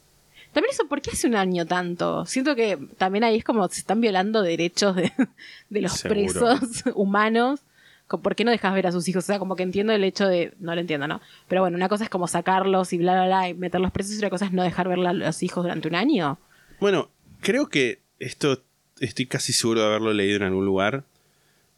[0.53, 2.23] También eso, ¿por qué hace un año tanto?
[2.27, 5.11] Siento que también ahí es como se están violando derechos de,
[5.71, 6.13] de los Seguro.
[6.13, 7.61] presos humanos.
[8.07, 9.23] ¿Por qué no dejas ver a sus hijos?
[9.23, 10.53] O sea, como que entiendo el hecho de...
[10.59, 11.19] No lo entiendo, ¿no?
[11.47, 14.17] Pero bueno, una cosa es como sacarlos y bla, bla, bla, y meterlos presos y
[14.17, 16.37] otra cosa es no dejar ver a los hijos durante un año.
[16.79, 17.09] Bueno,
[17.41, 18.61] creo que esto
[18.99, 21.03] estoy casi seguro de haberlo leído en algún lugar,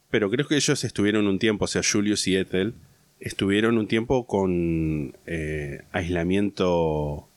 [0.10, 2.74] pero creo que ellos estuvieron un tiempo, o sea, Julius y Ethel,
[3.20, 7.28] estuvieron un tiempo con eh, aislamiento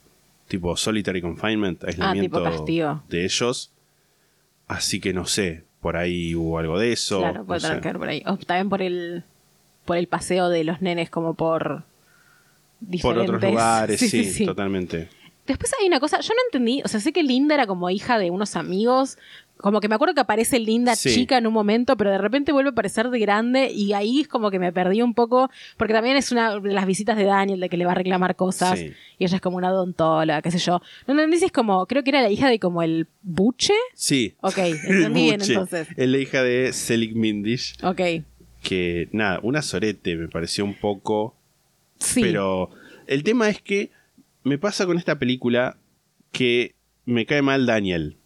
[0.48, 3.02] tipo solitary confinement, aislamiento Ah, tipo castigo.
[3.08, 3.72] de ellos.
[4.66, 7.18] Así que no sé, por ahí hubo algo de eso.
[7.20, 7.82] claro, puede no tener sé.
[7.82, 8.22] que ver por ahí.
[8.26, 9.24] O también por el,
[9.84, 11.84] por el paseo de los nenes como por...
[13.02, 15.08] Por otros diferentes- lugares, sí, totalmente.
[15.50, 18.18] Después hay una cosa, yo no entendí, o sea, sé que Linda era como hija
[18.18, 19.18] de unos amigos,
[19.56, 21.12] como que me acuerdo que aparece Linda Sí.
[21.12, 24.28] chica en un momento, pero de repente vuelve a aparecer de grande y ahí es
[24.28, 27.60] como que me perdí un poco, porque también es una de las visitas de Daniel
[27.60, 28.92] de que le va a reclamar cosas Sí.
[29.18, 30.80] y ella es como una odontóloga, qué sé yo.
[31.06, 33.74] No entendí si es como, creo que era la hija de como el buche.
[33.94, 34.34] Sí.
[34.40, 34.56] Ok,
[35.12, 35.88] entendí bien entonces.
[35.96, 37.74] Es la hija de Selig Mindish.
[37.84, 38.00] Ok,
[38.62, 41.34] Que nada, una sorete me pareció un poco.
[41.98, 42.22] sí.
[42.22, 42.70] Pero
[43.06, 43.90] el tema es que
[44.44, 45.76] me pasa con esta película
[46.32, 46.74] que
[47.04, 48.16] me cae mal Daniel.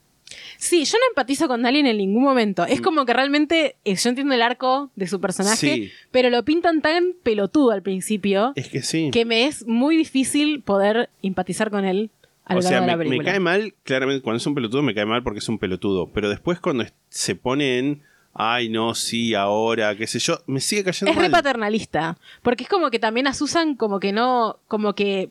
[0.58, 2.64] Sí, yo no empatizo con Daniel en ningún momento.
[2.66, 5.90] Es como que realmente eh, yo entiendo el arco de su personaje, Sí.
[6.10, 9.10] pero lo pintan tan pelotudo al principio Es que sí.
[9.12, 12.10] que me es muy difícil poder empatizar con él
[12.46, 13.30] a lo o largo sea, de la me, me película.
[13.30, 16.10] cae mal, claramente, cuando es un pelotudo me cae mal porque es un pelotudo.
[16.12, 18.02] Pero después cuando se pone en,
[18.32, 21.30] ay, no, sí, ahora, qué sé yo, me sigue cayendo Es re mal.
[21.42, 25.30] paternalista, porque es como que también a Susan como que no, como que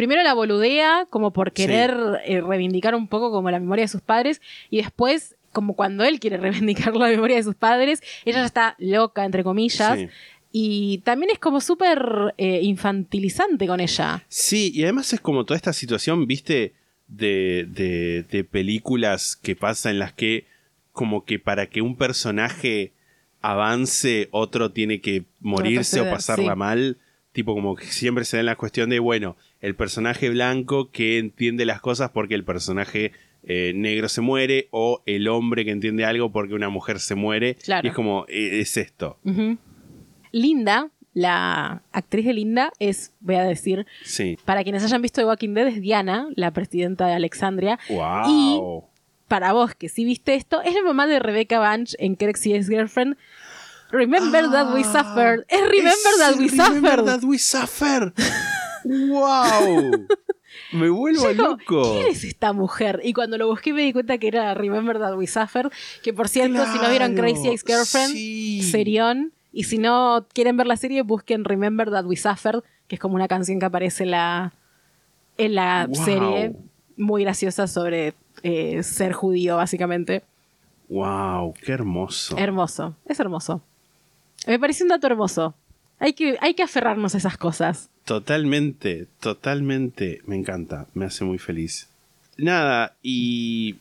[0.00, 1.94] primero la boludea como por querer
[2.24, 4.40] eh, reivindicar un poco como la memoria de sus padres
[4.70, 8.76] y después como cuando él quiere reivindicar la memoria de sus padres, ella ya está
[8.78, 10.08] loca entre comillas Sí.
[10.52, 14.24] y también es como súper eh, infantilizante con ella.
[14.28, 16.72] Sí, y además es como toda esta situación, viste,
[17.06, 20.46] de, de, de películas que pasa en las que
[20.92, 22.94] como que para que un personaje
[23.42, 26.58] avance, otro tiene que morirse o pasarla sí.
[26.58, 26.96] mal.
[27.32, 31.18] Tipo como que siempre se da en la cuestión de, bueno, el personaje blanco que
[31.18, 36.04] entiende las cosas porque el personaje eh, negro se muere o el hombre que entiende
[36.04, 37.54] algo porque una mujer se muere.
[37.56, 37.86] Claro.
[37.86, 39.18] Y es como, eh, es esto.
[40.32, 44.38] Linda, la actriz de Linda, es, voy a decir, Sí.
[44.44, 47.78] para quienes hayan visto The Walking Dead, es Diana, la presidenta de Alexandria.
[47.88, 48.84] ¡Wow!
[49.28, 53.16] para vos que sí viste esto, es la mamá de Rebecca Banch en Crazy Ex-Girlfriend.
[53.92, 55.44] Remember that we suffered.
[55.48, 57.04] Es Remember that we Ah, Remember suffered.
[57.06, 58.12] that we suffer.
[58.84, 60.06] ¡Wow!
[60.72, 61.92] Me vuelvo Yo loco.
[61.92, 63.00] ¿Quién es esta mujer?
[63.04, 65.70] Y cuando lo busqué me di cuenta que era Remember That We Suffered.
[66.02, 68.62] Que por cierto, si no vieron Crazy Ex-Girlfriend, sí.
[68.62, 69.32] serión.
[69.52, 73.14] Y si no quieren ver la serie, busquen Remember That We Suffered, que es como
[73.16, 74.52] una canción que aparece en la,
[75.38, 76.04] en la Wow.
[76.04, 76.52] serie.
[76.96, 80.22] Muy graciosa sobre eh, ser judío, básicamente.
[80.88, 81.54] ¡Wow!
[81.64, 82.36] ¡Qué hermoso!
[82.36, 83.62] Hermoso, es hermoso.
[84.46, 85.54] Me parece un dato hermoso.
[86.00, 87.90] Hay que, hay que aferrarnos a esas cosas.
[88.04, 90.22] Totalmente, totalmente.
[90.26, 91.88] Me encanta, me hace muy feliz.
[92.36, 93.76] Nada, y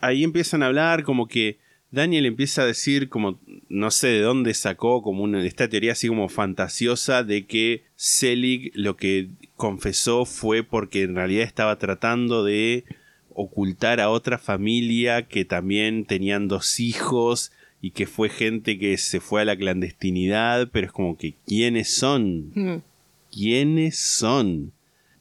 [0.00, 1.58] ahí empiezan a hablar como que
[1.92, 3.38] Daniel empieza a decir como,
[3.68, 8.72] no sé de dónde sacó como una, esta teoría así como fantasiosa de que Selig
[8.74, 12.84] lo que confesó fue porque en realidad estaba tratando de
[13.32, 17.52] ocultar a otra familia que también tenían dos hijos
[17.84, 21.94] y que fue gente que se fue a la clandestinidad, pero es como que ¿quiénes
[21.94, 22.50] son?
[22.54, 22.82] Mm.
[23.30, 24.72] quiénes son.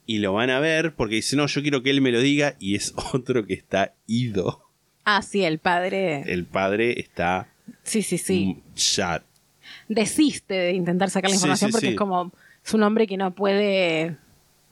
[0.05, 2.55] Y lo van a ver porque dice, no, yo quiero que él me lo diga.
[2.59, 4.63] Y es otro que está ido.
[5.03, 6.21] Ah, sí, el padre.
[6.31, 7.49] El padre está
[7.83, 8.61] Sí, sí, sí.
[8.95, 9.21] ya.
[9.89, 11.91] Desiste de intentar sacar la Sí, información sí, porque sí.
[11.93, 12.31] es como.
[12.65, 14.15] Es un hombre que no puede.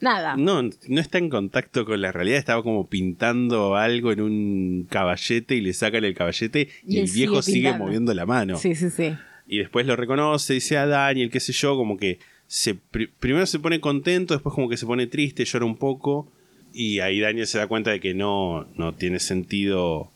[0.01, 0.35] Nada.
[0.35, 2.39] No, no está en contacto con la realidad.
[2.39, 7.41] Estaba como pintando algo en un caballete y le sacan el caballete y, el viejo
[7.41, 8.57] sigue moviendo la mano.
[8.57, 9.13] Sí, sí, sí.
[9.47, 13.45] Y después lo reconoce, dice a Daniel, qué sé yo, como que se, pri- primero
[13.45, 16.31] se pone contento, después como que se pone triste, llora un poco.
[16.73, 20.09] Y ahí Daniel se da cuenta de que no, no tiene sentido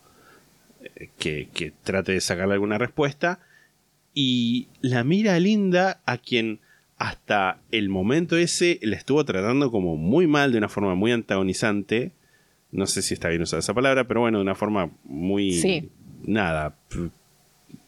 [0.96, 3.40] eh, que, que trate de sacarle alguna respuesta.
[4.14, 6.60] Y la mira a Linda, a quien
[6.98, 12.12] hasta el momento ese le estuvo tratando como muy mal, de una forma muy antagonizante.
[12.72, 15.52] No sé si está bien usada esa palabra, pero bueno, de una forma muy...
[15.52, 15.90] Sí.
[16.24, 16.76] Nada,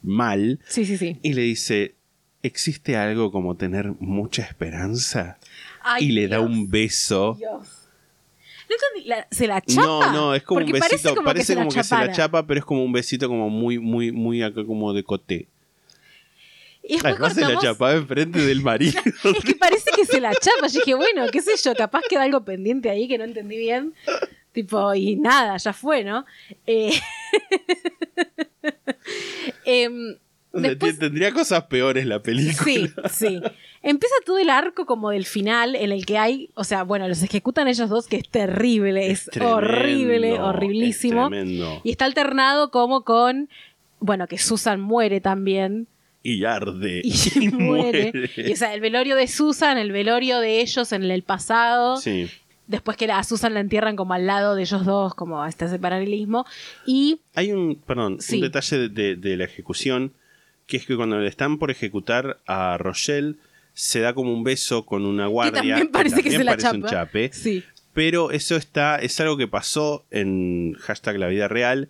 [0.02, 0.60] mal.
[0.68, 1.18] Sí, sí, sí.
[1.22, 1.94] Y le dice,
[2.42, 5.38] ¿existe algo como tener mucha esperanza?
[5.82, 7.34] Ay, y le da un beso.
[7.38, 7.74] Dios.
[9.06, 9.86] La- ¿Se la chapa?
[9.86, 11.94] No, no, es como Porque un besito, Parece como, parece que, se la que se
[11.94, 15.48] la chapa, pero es como un besito como muy, muy, muy acá como de coté.
[16.88, 18.98] Y después Además se la chapaba enfrente del marido.
[19.24, 20.68] Es que parece que se la chapa.
[20.68, 23.92] Yo dije, bueno, qué sé yo, capaz queda algo pendiente ahí que no entendí bien.
[24.52, 26.24] Tipo, y nada, ya fue, ¿no?
[26.66, 26.98] Eh,
[29.64, 30.16] em,
[30.52, 32.64] después- tendría cosas peores la película.
[32.64, 33.40] Sí, sí.
[33.82, 37.22] Empieza todo el arco como del final en el que hay, o sea, bueno, los
[37.22, 41.24] ejecutan ellos dos, que es terrible, es, tremendo, horrible, horriblísimo.
[41.24, 41.80] es tremendo.
[41.84, 43.48] Y está alternado como con,
[44.00, 45.86] bueno, que Susan muere también.
[46.22, 47.02] Y arde.
[47.04, 48.12] Y, muere.
[48.36, 51.96] Y, o sea, el velorio de Susan, el velorio de ellos en el pasado.
[51.98, 52.28] Sí.
[52.66, 55.66] Después que a Susan la entierran como al lado de ellos dos, como a este
[55.78, 56.44] paralelismo.
[56.86, 58.36] Y Hay un, perdón, Sí.
[58.36, 60.12] un detalle de, de- de la ejecución,
[60.66, 63.36] que es que cuando le están por ejecutar a Rochelle,
[63.72, 65.60] se da como un beso con una guardia.
[65.62, 66.90] también parece que se la parece un chapa.
[66.90, 67.30] chape.
[67.32, 67.64] Sí.
[67.94, 71.88] Pero eso está, es algo que pasó en hashtag la vida real,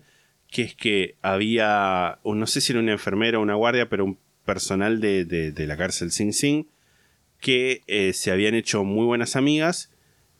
[0.51, 4.17] que es que había, no sé si era una enfermera o una guardia, pero un
[4.45, 6.65] personal de, de- de la cárcel Sing Sing,
[7.39, 9.91] que eh, se habían hecho muy buenas amigas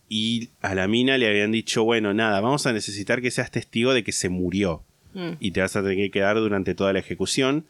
[0.10, 3.94] y a la mina le habían dicho, bueno, nada, vamos a necesitar que seas testigo
[3.94, 5.38] de que se murió Mm.
[5.40, 7.66] y te vas a tener que quedar durante toda la ejecución.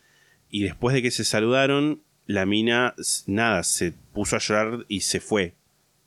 [0.49, 2.95] Y después de que se saludaron, la mina,
[3.27, 5.53] nada, se puso a llorar y se fue.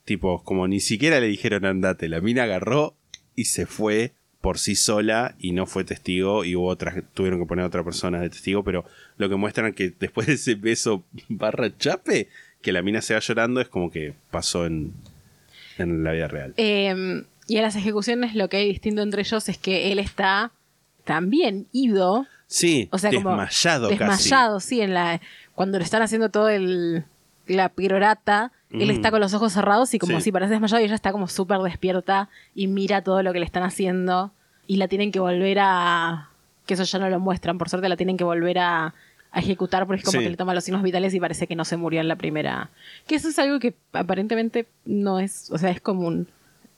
[0.04, 2.10] Tipo, como ni siquiera le dijeron andate.
[2.10, 2.96] La mina agarró
[3.34, 4.12] y se fue
[4.42, 6.44] por sí sola y no fue testigo.
[6.44, 8.62] Y hubo otras, tuvieron que poner a otra persona de testigo.
[8.62, 8.84] Pero
[9.16, 12.28] lo que muestran que después de ese beso barra chape,
[12.60, 14.92] que la mina se va llorando, es como que pasó en,
[15.78, 16.52] en la vida real.
[16.58, 20.52] Eh, y en las ejecuciones lo que hay distinto entre ellos es que él está
[21.04, 22.26] también ido.
[22.46, 23.98] Sí, O sea, como desmayado, casi.
[23.98, 25.20] desmayado, sí, en la
[25.54, 27.04] cuando le están haciendo todo el
[27.52, 28.90] la pirorata, él Mm.
[28.90, 30.24] está con los ojos cerrados y como Sí.
[30.24, 33.44] si parece desmayado y ella está como súper despierta y mira todo lo que le
[33.44, 34.32] están haciendo
[34.66, 36.28] y la tienen que volver a
[36.66, 38.94] que eso ya no lo muestran, por suerte la tienen que volver a,
[39.32, 40.24] a ejecutar porque es como Sí.
[40.24, 42.70] que le toma los signos vitales y parece que no se murió en la primera.
[43.06, 46.28] Que eso es algo que aparentemente no es, o sea, es común.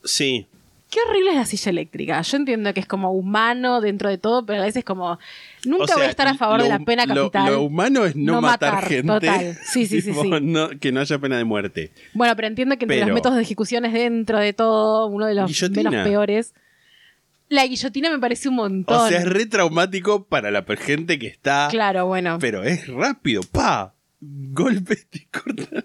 [0.05, 0.47] Sí,
[0.95, 2.23] Qué horrible es la silla eléctrica.
[2.23, 5.19] Yo entiendo que es como humano dentro de todo, pero a veces como
[5.65, 7.53] nunca O sea, voy a estar a favor lo- de la pena capital.
[7.53, 9.09] Lo, humano es no, No matar, matar, gente.
[9.09, 9.59] total.
[9.65, 10.31] Sí, sí, sí, Tipo, sí.
[10.41, 11.91] no- que no haya pena de muerte.
[12.13, 15.27] Bueno, pero entiendo que entre Pero- los métodos de ejecución es dentro de todo uno
[15.27, 16.55] de los menos peores.
[17.49, 18.97] La guillotina me parece un montón.
[18.97, 21.67] O sea, es re traumático para la gente que está.
[21.73, 22.39] Claro, bueno.
[22.41, 23.95] Pero es rápido, pa.
[24.21, 25.85] Golpe y corta.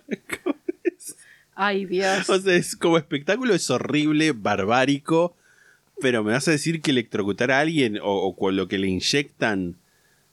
[1.62, 2.30] Ay, Dios.
[2.30, 5.36] O sea, es como espectáculo, es horrible, barbárico.
[6.00, 8.88] Pero me vas a decir que electrocutar a alguien o, o con lo que le
[8.88, 9.76] inyectan.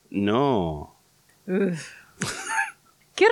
[0.08, 0.94] No.
[1.48, 1.94] Uf.
[3.16, 3.26] qué,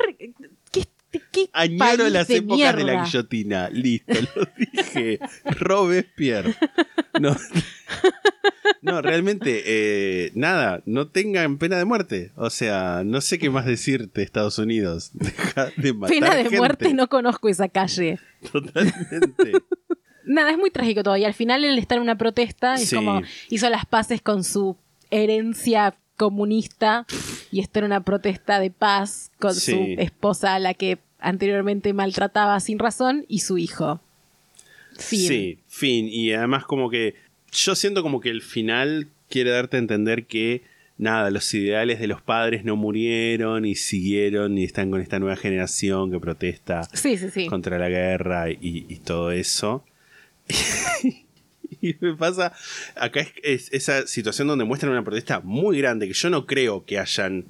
[1.31, 3.69] qué, qué Añoro las de épocas de la guillotina.
[3.71, 5.19] Listo, lo dije.
[5.45, 6.55] Robespierre.
[7.21, 7.37] No,
[8.83, 12.33] no realmente, eh, nada, no tengan pena de muerte.
[12.37, 15.11] O sea, no sé qué más decirte, Estados Unidos.
[15.15, 16.57] Deja de matar Pena de gente.
[16.59, 18.19] muerte, no conozco esa calle.
[18.53, 19.53] Totalmente.
[20.27, 21.17] Nada, es muy trágico todo.
[21.17, 22.97] Y al final él está en una protesta, es Sí.
[22.97, 24.77] como hizo las paces con su
[25.11, 27.07] herencia comunista
[27.51, 29.73] y está en una protesta de paz con Sí.
[29.73, 34.01] su esposa, a la que anteriormente maltrataba sin razón, y su hijo.
[34.99, 35.29] Fin.
[35.29, 36.09] Sí, fin.
[36.09, 37.15] Y además como que
[37.53, 40.63] yo siento como que el final quiere darte a entender que
[40.99, 45.35] nada, los ideales de los padres no murieron y siguieron y están con esta nueva
[45.37, 47.47] generación que protesta Sí, sí, sí.
[47.47, 48.59] contra la guerra y,
[48.89, 49.83] y todo eso.
[51.91, 52.53] y me pasa,
[52.97, 56.85] acá es, es esa situación donde muestran una protesta muy grande que yo no creo
[56.85, 57.47] que hayan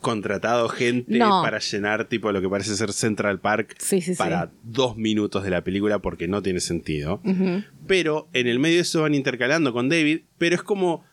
[0.00, 1.40] contratado gente No.
[1.42, 4.18] para llenar tipo lo que parece ser Central Park Sí, sí, sí.
[4.18, 7.22] para dos minutos de la película porque no tiene sentido.
[7.86, 11.04] Pero en el medio de eso van intercalando con David, pero es como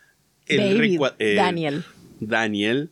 [0.47, 1.83] el David, eh, Daniel.
[2.19, 2.89] Daniel,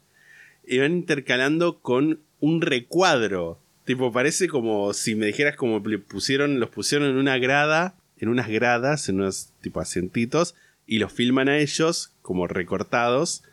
[0.65, 3.59] y van intercalando con un recuadro.
[3.83, 8.29] Tipo, parece como si me dijeras como le pusieron, los pusieron en una grada, en
[8.29, 10.55] unas gradas, en unos tipo asientitos,
[10.85, 13.43] y los filman a ellos como recortados.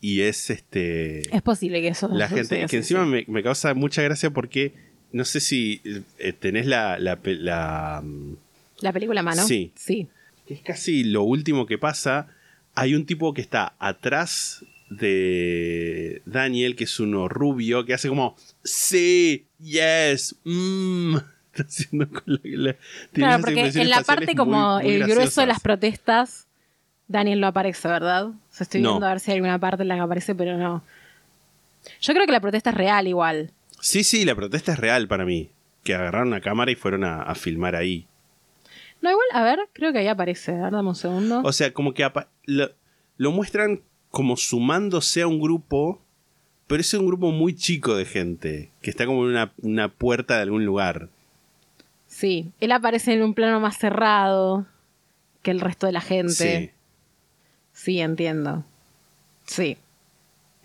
[0.00, 1.34] Y es este.
[1.34, 2.42] Es posible que eso La gente.
[2.44, 3.10] suceda, que encima sí.
[3.10, 4.74] Me, me causa mucha gracia porque.
[5.12, 5.80] No sé si
[6.18, 6.98] eh, tenés la.
[6.98, 8.36] la, mm,
[8.80, 9.46] La película a mano.
[9.46, 9.72] Sí.
[9.76, 10.08] Sí.
[10.46, 12.28] que es casi lo último que pasa.
[12.74, 18.36] Hay un tipo que está atrás de Daniel, que es uno rubio, que hace como,
[18.62, 21.16] sí, yes, mm.
[21.54, 22.76] Está haciendo con la, la-
[23.12, 26.46] Claro, porque en la parte como muy- muy el grueso de las protestas,
[27.06, 28.26] Daniel no aparece, ¿verdad?
[28.26, 28.90] O sea, estoy No.
[28.92, 30.82] viendo a ver si hay alguna parte en la que aparece, pero no.
[32.00, 33.52] Yo creo que la protesta es real igual.
[33.80, 35.50] Sí, sí, la protesta es real para mí.
[35.82, 38.06] Que agarraron una cámara y fueron a, a filmar ahí.
[39.02, 40.52] No, igual, a ver, creo que ahí aparece.
[40.52, 41.42] A ver, dame un segundo.
[41.44, 42.10] O sea, como que
[42.46, 42.70] lo,
[43.18, 46.00] lo muestran como sumándose a un grupo,
[46.66, 50.36] pero es un grupo muy chico de gente, que está como en una, una puerta
[50.36, 51.10] de algún lugar.
[52.16, 54.66] Sí, él aparece en un plano más cerrado
[55.42, 56.32] que el resto de la gente.
[56.32, 56.70] Sí.
[57.72, 58.64] Sí, entiendo.
[59.46, 59.76] Sí,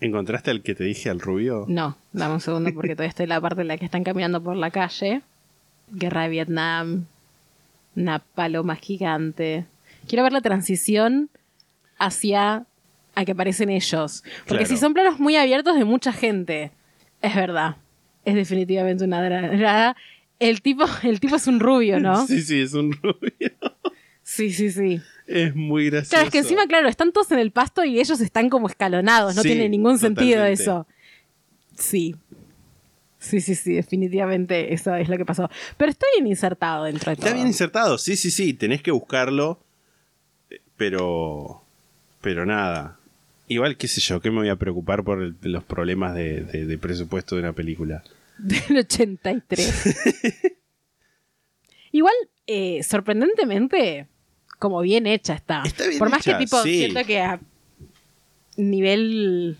[0.00, 1.64] ¿Encontraste al que te dije, al rubio?
[1.68, 4.40] no, dame un segundo porque todavía estoy en la parte en la que están caminando
[4.42, 5.22] por la calle.
[5.90, 7.06] Guerra de Vietnam,
[7.96, 9.66] una paloma gigante.
[10.06, 11.30] Quiero ver la transición
[11.98, 12.64] hacia
[13.16, 14.22] a que aparecen ellos.
[14.46, 14.66] Porque Claro.
[14.66, 16.70] si son planos muy abiertos de mucha gente,
[17.20, 17.76] es verdad.
[18.24, 19.96] Es definitivamente una dra-
[20.40, 22.26] El tipo, el tipo es un rubio, ¿no?
[22.26, 23.52] Sí, sí, es un rubio.
[24.24, 25.00] Sí, sí, sí.
[25.26, 26.10] Es muy gracioso.
[26.10, 29.36] Claro, es que encima, claro, están todos en el pasto y ellos están como escalonados.
[29.36, 30.62] No Sí, tiene ningún sentido totalmente.
[30.62, 30.86] eso.
[31.76, 32.16] Sí.
[33.18, 35.50] Sí, sí, sí, definitivamente eso es lo que pasó.
[35.76, 37.26] Pero está bien insertado dentro de todo.
[37.26, 39.60] Está bien insertado, sí, sí, sí, tenés que buscarlo,
[40.76, 41.62] pero...
[42.22, 42.98] Pero nada.
[43.48, 46.66] Igual, qué sé yo, ¿qué me voy a preocupar por el- los problemas de, de-
[46.66, 48.02] de presupuesto de una película?
[48.42, 49.96] Del 83.
[51.92, 52.14] Igual,
[52.46, 54.06] eh, sorprendentemente,
[54.58, 55.62] como bien hecha está.
[55.64, 56.78] Está bien Por más hecha, que tipo, sí.
[56.78, 57.40] siento que a
[58.56, 59.56] nivel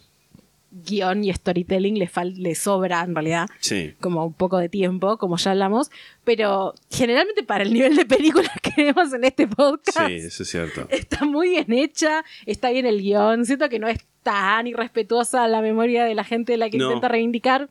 [0.73, 3.95] guion y storytelling le, fal- le sobra en realidad Sí.
[4.01, 5.91] como un poco de tiempo, como ya hablamos,
[6.23, 10.49] pero generalmente para el nivel de películas que vemos en este podcast, Sí, eso es
[10.49, 10.87] cierto.
[10.91, 15.61] está muy bien hecha, está bien el guion, siento que no es tan irrespetuosa la
[15.61, 16.85] memoria de la gente de la que No.
[16.87, 17.69] intenta reivindicar.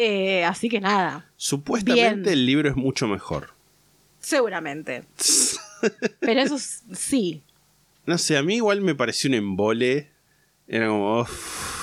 [0.00, 2.28] Eh, así que nada, Supuestamente Bien.
[2.28, 3.50] el libro es mucho mejor.
[4.20, 5.02] seguramente.
[6.20, 6.56] Pero eso
[6.92, 7.42] sí,
[8.06, 10.08] No sé, a mí igual me pareció un embole.
[10.68, 11.26] Era como...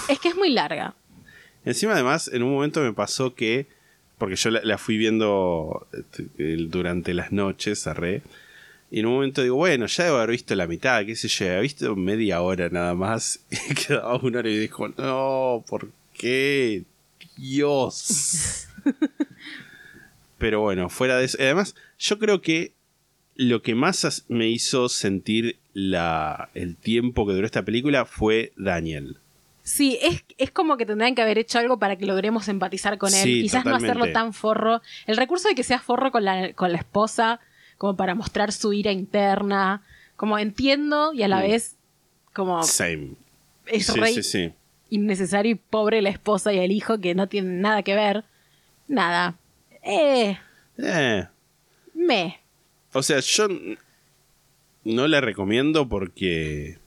[0.07, 0.95] es que es muy larga.
[1.65, 3.67] Encima además, en un momento me pasó que...
[4.17, 5.85] Porque yo la, la fui viendo
[6.37, 8.21] eh, durante las noches, cerré.
[8.91, 11.45] Y en un momento digo, bueno, ya debo haber visto la mitad, qué sé yo,
[11.47, 13.41] he visto media hora nada más.
[13.69, 16.83] Y quedaba una hora y dijo, no, ¿por qué?
[17.37, 18.67] Dios.
[20.37, 21.37] Pero bueno, fuera de eso.
[21.39, 22.73] Además, yo creo que
[23.35, 29.17] lo que más me hizo sentir la, el tiempo que duró esta película fue Daniel.
[29.63, 33.13] Sí, es, es como que tendrían que haber hecho algo para que logremos empatizar con
[33.13, 33.23] él.
[33.23, 34.81] Sí, Quizás no hacerlo tan forro.
[35.07, 37.39] El recurso de que sea forro con la, con la esposa,
[37.77, 39.83] como para mostrar su ira interna.
[40.17, 41.41] Como entiendo y a la Mm.
[41.47, 41.75] vez
[42.33, 43.13] como Same.
[43.65, 44.53] es sí, re sí, sí.
[44.89, 48.23] Innecesario y pobre la esposa y el hijo que no tienen nada que ver.
[48.87, 49.35] Nada.
[49.83, 50.37] Eh,
[50.77, 51.27] Eh,
[51.93, 52.39] me.
[52.93, 53.47] o sea, yo
[54.83, 56.77] no la recomiendo porque...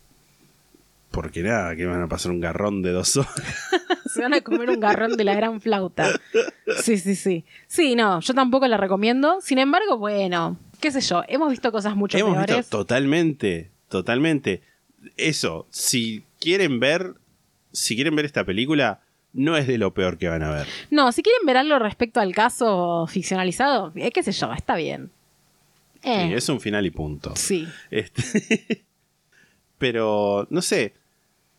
[1.10, 3.32] Porque nada, que van a pasar un garrón de dos horas.
[4.12, 6.10] Se van a comer un garrón de la gran flauta.
[6.82, 7.44] Sí, sí, sí.
[7.66, 9.40] Sí, no, yo tampoco la recomiendo.
[9.40, 12.56] Sin embargo, bueno, qué sé yo, hemos visto cosas mucho Hemos peores.
[12.58, 14.62] visto totalmente, totalmente.
[15.16, 17.14] Eso, si quieren ver,
[17.72, 19.00] si quieren ver esta película,
[19.32, 20.66] no es de lo peor que van a ver.
[20.90, 25.10] No, si quieren ver algo respecto al caso ficcionalizado, eh, qué sé yo, está bien.
[26.02, 27.34] Eh, Sí, es un final y punto.
[27.36, 27.66] sí.
[27.90, 28.84] Este,
[29.78, 30.94] pero, no sé,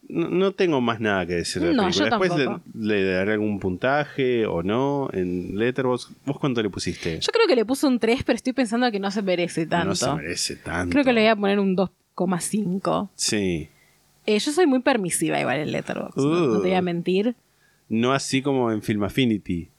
[0.07, 2.09] no, no tengo más nada que decir de la No, película.
[2.09, 6.11] yo Después le, le daré algún puntaje o no en Letterboxd.
[6.25, 7.19] ¿Vos cuánto le pusiste?
[7.19, 9.87] Yo creo que le puse un 3, pero estoy pensando que no se merece tanto.
[9.89, 10.91] No se merece tanto.
[10.93, 13.09] Creo que le voy a poner un 2,5.
[13.15, 13.69] Sí.
[14.35, 16.47] Eh, yo soy muy permisiva igual en Letterboxd, no, Uh.
[16.47, 17.35] no te voy a mentir.
[17.89, 19.69] No así como en Film Affinity.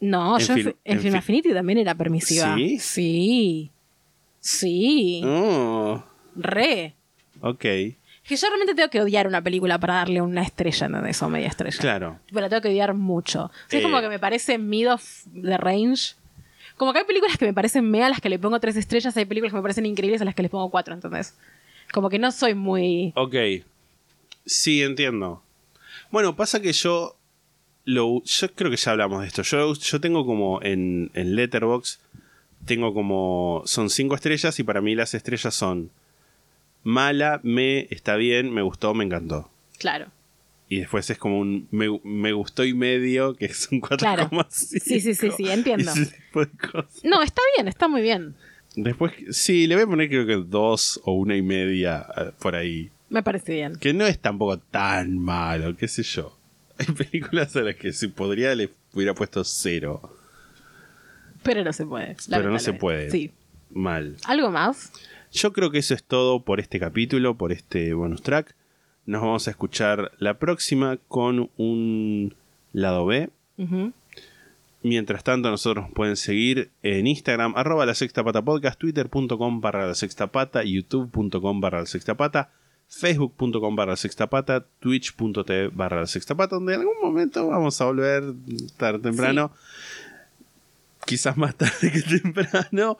[0.00, 2.54] No, En yo en, en en Film Fi- Affinity también era permisiva.
[2.56, 2.78] ¿Sí?
[2.78, 3.70] Sí.
[4.40, 5.22] Sí.
[5.24, 6.02] Oh,
[6.36, 6.94] Re.
[7.40, 7.60] ok.
[7.60, 11.22] Que yo realmente tengo que odiar una película para darle una estrella, ¿entendés?
[11.22, 11.78] O media estrella.
[11.78, 12.18] Claro.
[12.26, 13.44] Tipo, la tengo que odiar mucho.
[13.46, 13.88] O sea, es Eh.
[13.88, 16.14] como que me parece mid of the range.
[16.76, 19.16] Como que hay películas que me parecen mea a las que le pongo tres estrellas,
[19.16, 21.34] hay películas que me parecen increíbles a las que les pongo cuatro, ¿entendés?
[21.92, 23.12] Como que no soy muy...
[23.16, 23.34] Ok.
[24.44, 25.42] Sí, entiendo.
[26.10, 27.16] Bueno, pasa que yo.
[27.84, 29.42] Lo, yo creo que ya hablamos de esto.
[29.42, 32.00] Yo, yo tengo como en, en Letterbox.
[32.64, 33.62] Tengo como.
[33.66, 35.90] Son cinco estrellas y para mí las estrellas son.
[36.82, 39.50] Mala, me, está bien, me gustó, me encantó.
[39.78, 40.06] Claro.
[40.70, 43.96] Y después es como un me, me gustó y medio, que son 4,5.
[43.98, 44.46] Claro.
[44.50, 45.92] Sí, sí, sí, sí, entiendo.
[47.02, 48.36] No, está bien, está muy bien.
[48.80, 52.54] Después, sí, le voy a poner creo que dos o una y media eh, por
[52.54, 52.90] ahí.
[53.08, 53.74] Me parece bien.
[53.74, 56.38] Que no es tampoco tan malo, qué sé yo.
[56.78, 60.16] Hay películas a las que si podría le hubiera puesto cero.
[61.42, 62.16] Pero no se puede.
[62.30, 63.10] Pero no se puede.
[63.10, 63.32] Sí.
[63.70, 64.16] Mal.
[64.26, 64.92] ¿Algo más?
[65.32, 68.54] Yo creo que eso es todo por este capítulo, por este bonus track.
[69.06, 72.32] Nos vamos a escuchar la próxima con un
[72.72, 73.28] lado B.
[73.56, 73.92] Ujú.
[74.88, 79.86] Mientras tanto, nosotros nos pueden seguir en Instagram, arroba la sexta pata podcast, twitter.com barra
[79.86, 82.50] la sexta pata, youtube.com barra la sexta pata,
[82.88, 87.78] facebook.com barra la sexta pata, twitch.tv barra la sexta pata, donde en algún momento vamos
[87.82, 88.34] a volver
[88.78, 89.52] tarde o temprano.
[91.08, 92.98] Quizás más tarde que temprano.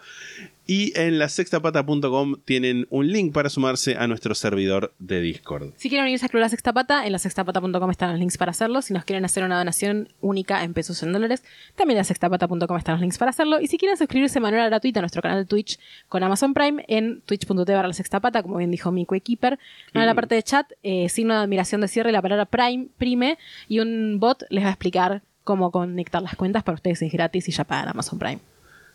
[0.70, 5.72] Y en la sextapata.com tienen un link para sumarse a nuestro servidor de Discord.
[5.76, 8.50] Si quieren unirse a Club La Sexta Pata, en la sextapata.com están los links para
[8.50, 8.82] hacerlo.
[8.82, 11.42] Si nos quieren hacer una donación única en pesos o en dólares,
[11.74, 13.60] también en la sextapata.com están los links para hacerlo.
[13.60, 15.78] Y si quieren suscribirse de manera gratuita a nuestro canal de Twitch
[16.08, 19.58] con Amazon Prime, en twitch.tv barra la sextapata, como bien dijo mi coequiper.
[19.94, 23.38] En la parte de chat, eh, signo de admiración de cierre, la palabra Prime, Prime,
[23.68, 27.48] y un bot les va a explicar cómo conectar las cuentas para ustedes es gratis
[27.48, 28.38] y ya pagan Amazon Prime.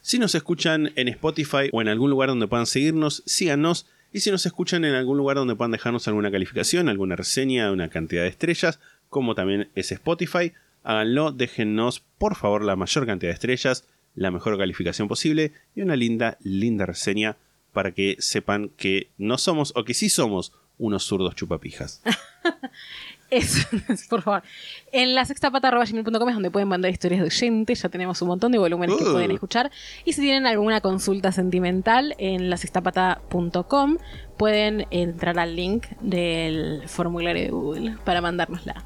[0.02, 3.88] Si nos escuchan en Spotify o en algún lugar donde puedan seguirnos, síganos.
[4.12, 7.90] Y si nos escuchan en algún lugar donde puedan dejarnos alguna calificación, alguna reseña, una
[7.90, 8.80] cantidad de estrellas,
[9.10, 14.56] como también es Spotify, háganlo, déjennos por favor la mayor cantidad de estrellas, la mejor
[14.56, 17.38] calificación posible y una linda, linda reseña
[17.72, 22.04] para que sepan que no somos, o que sí somos, unos zurdos chupapijas.
[23.34, 23.68] Eso,
[24.10, 24.44] por favor.
[24.92, 27.82] En la sextapata.gmail.com es donde pueden mandar historias de oyentes.
[27.82, 29.12] Ya tenemos un montón de volúmenes que Uh.
[29.12, 29.72] pueden escuchar.
[30.06, 33.98] Y si tienen alguna consulta sentimental en la sextapata.com,
[34.38, 38.86] pueden entrar al link del formulario de Google para mandárnosla.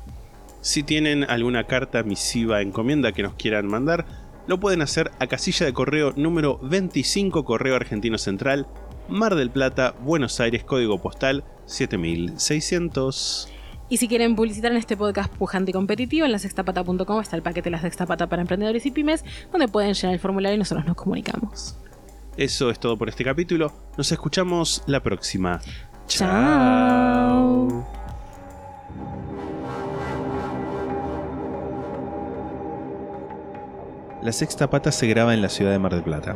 [0.62, 4.06] Si tienen alguna carta, misiva, encomienda que nos quieran mandar,
[4.48, 8.66] lo pueden hacer a casilla de correo número 25 Correo Argentino Central,
[9.10, 13.50] Mar del Plata, Buenos Aires, código postal 7600.
[13.90, 17.42] Y si quieren publicitar en este podcast pujante y competitivo, en la sextapata.com está el
[17.42, 20.96] paquete La Sextapata para emprendedores y pymes, donde pueden llenar el formulario y nosotros nos
[20.96, 21.78] comunicamos.
[22.36, 23.74] Eso es todo por este capítulo.
[23.98, 25.62] Nos escuchamos la próxima.
[26.08, 27.86] Chao.
[34.22, 36.36] La sexta pata se graba en la ciudad de Mar del Plata.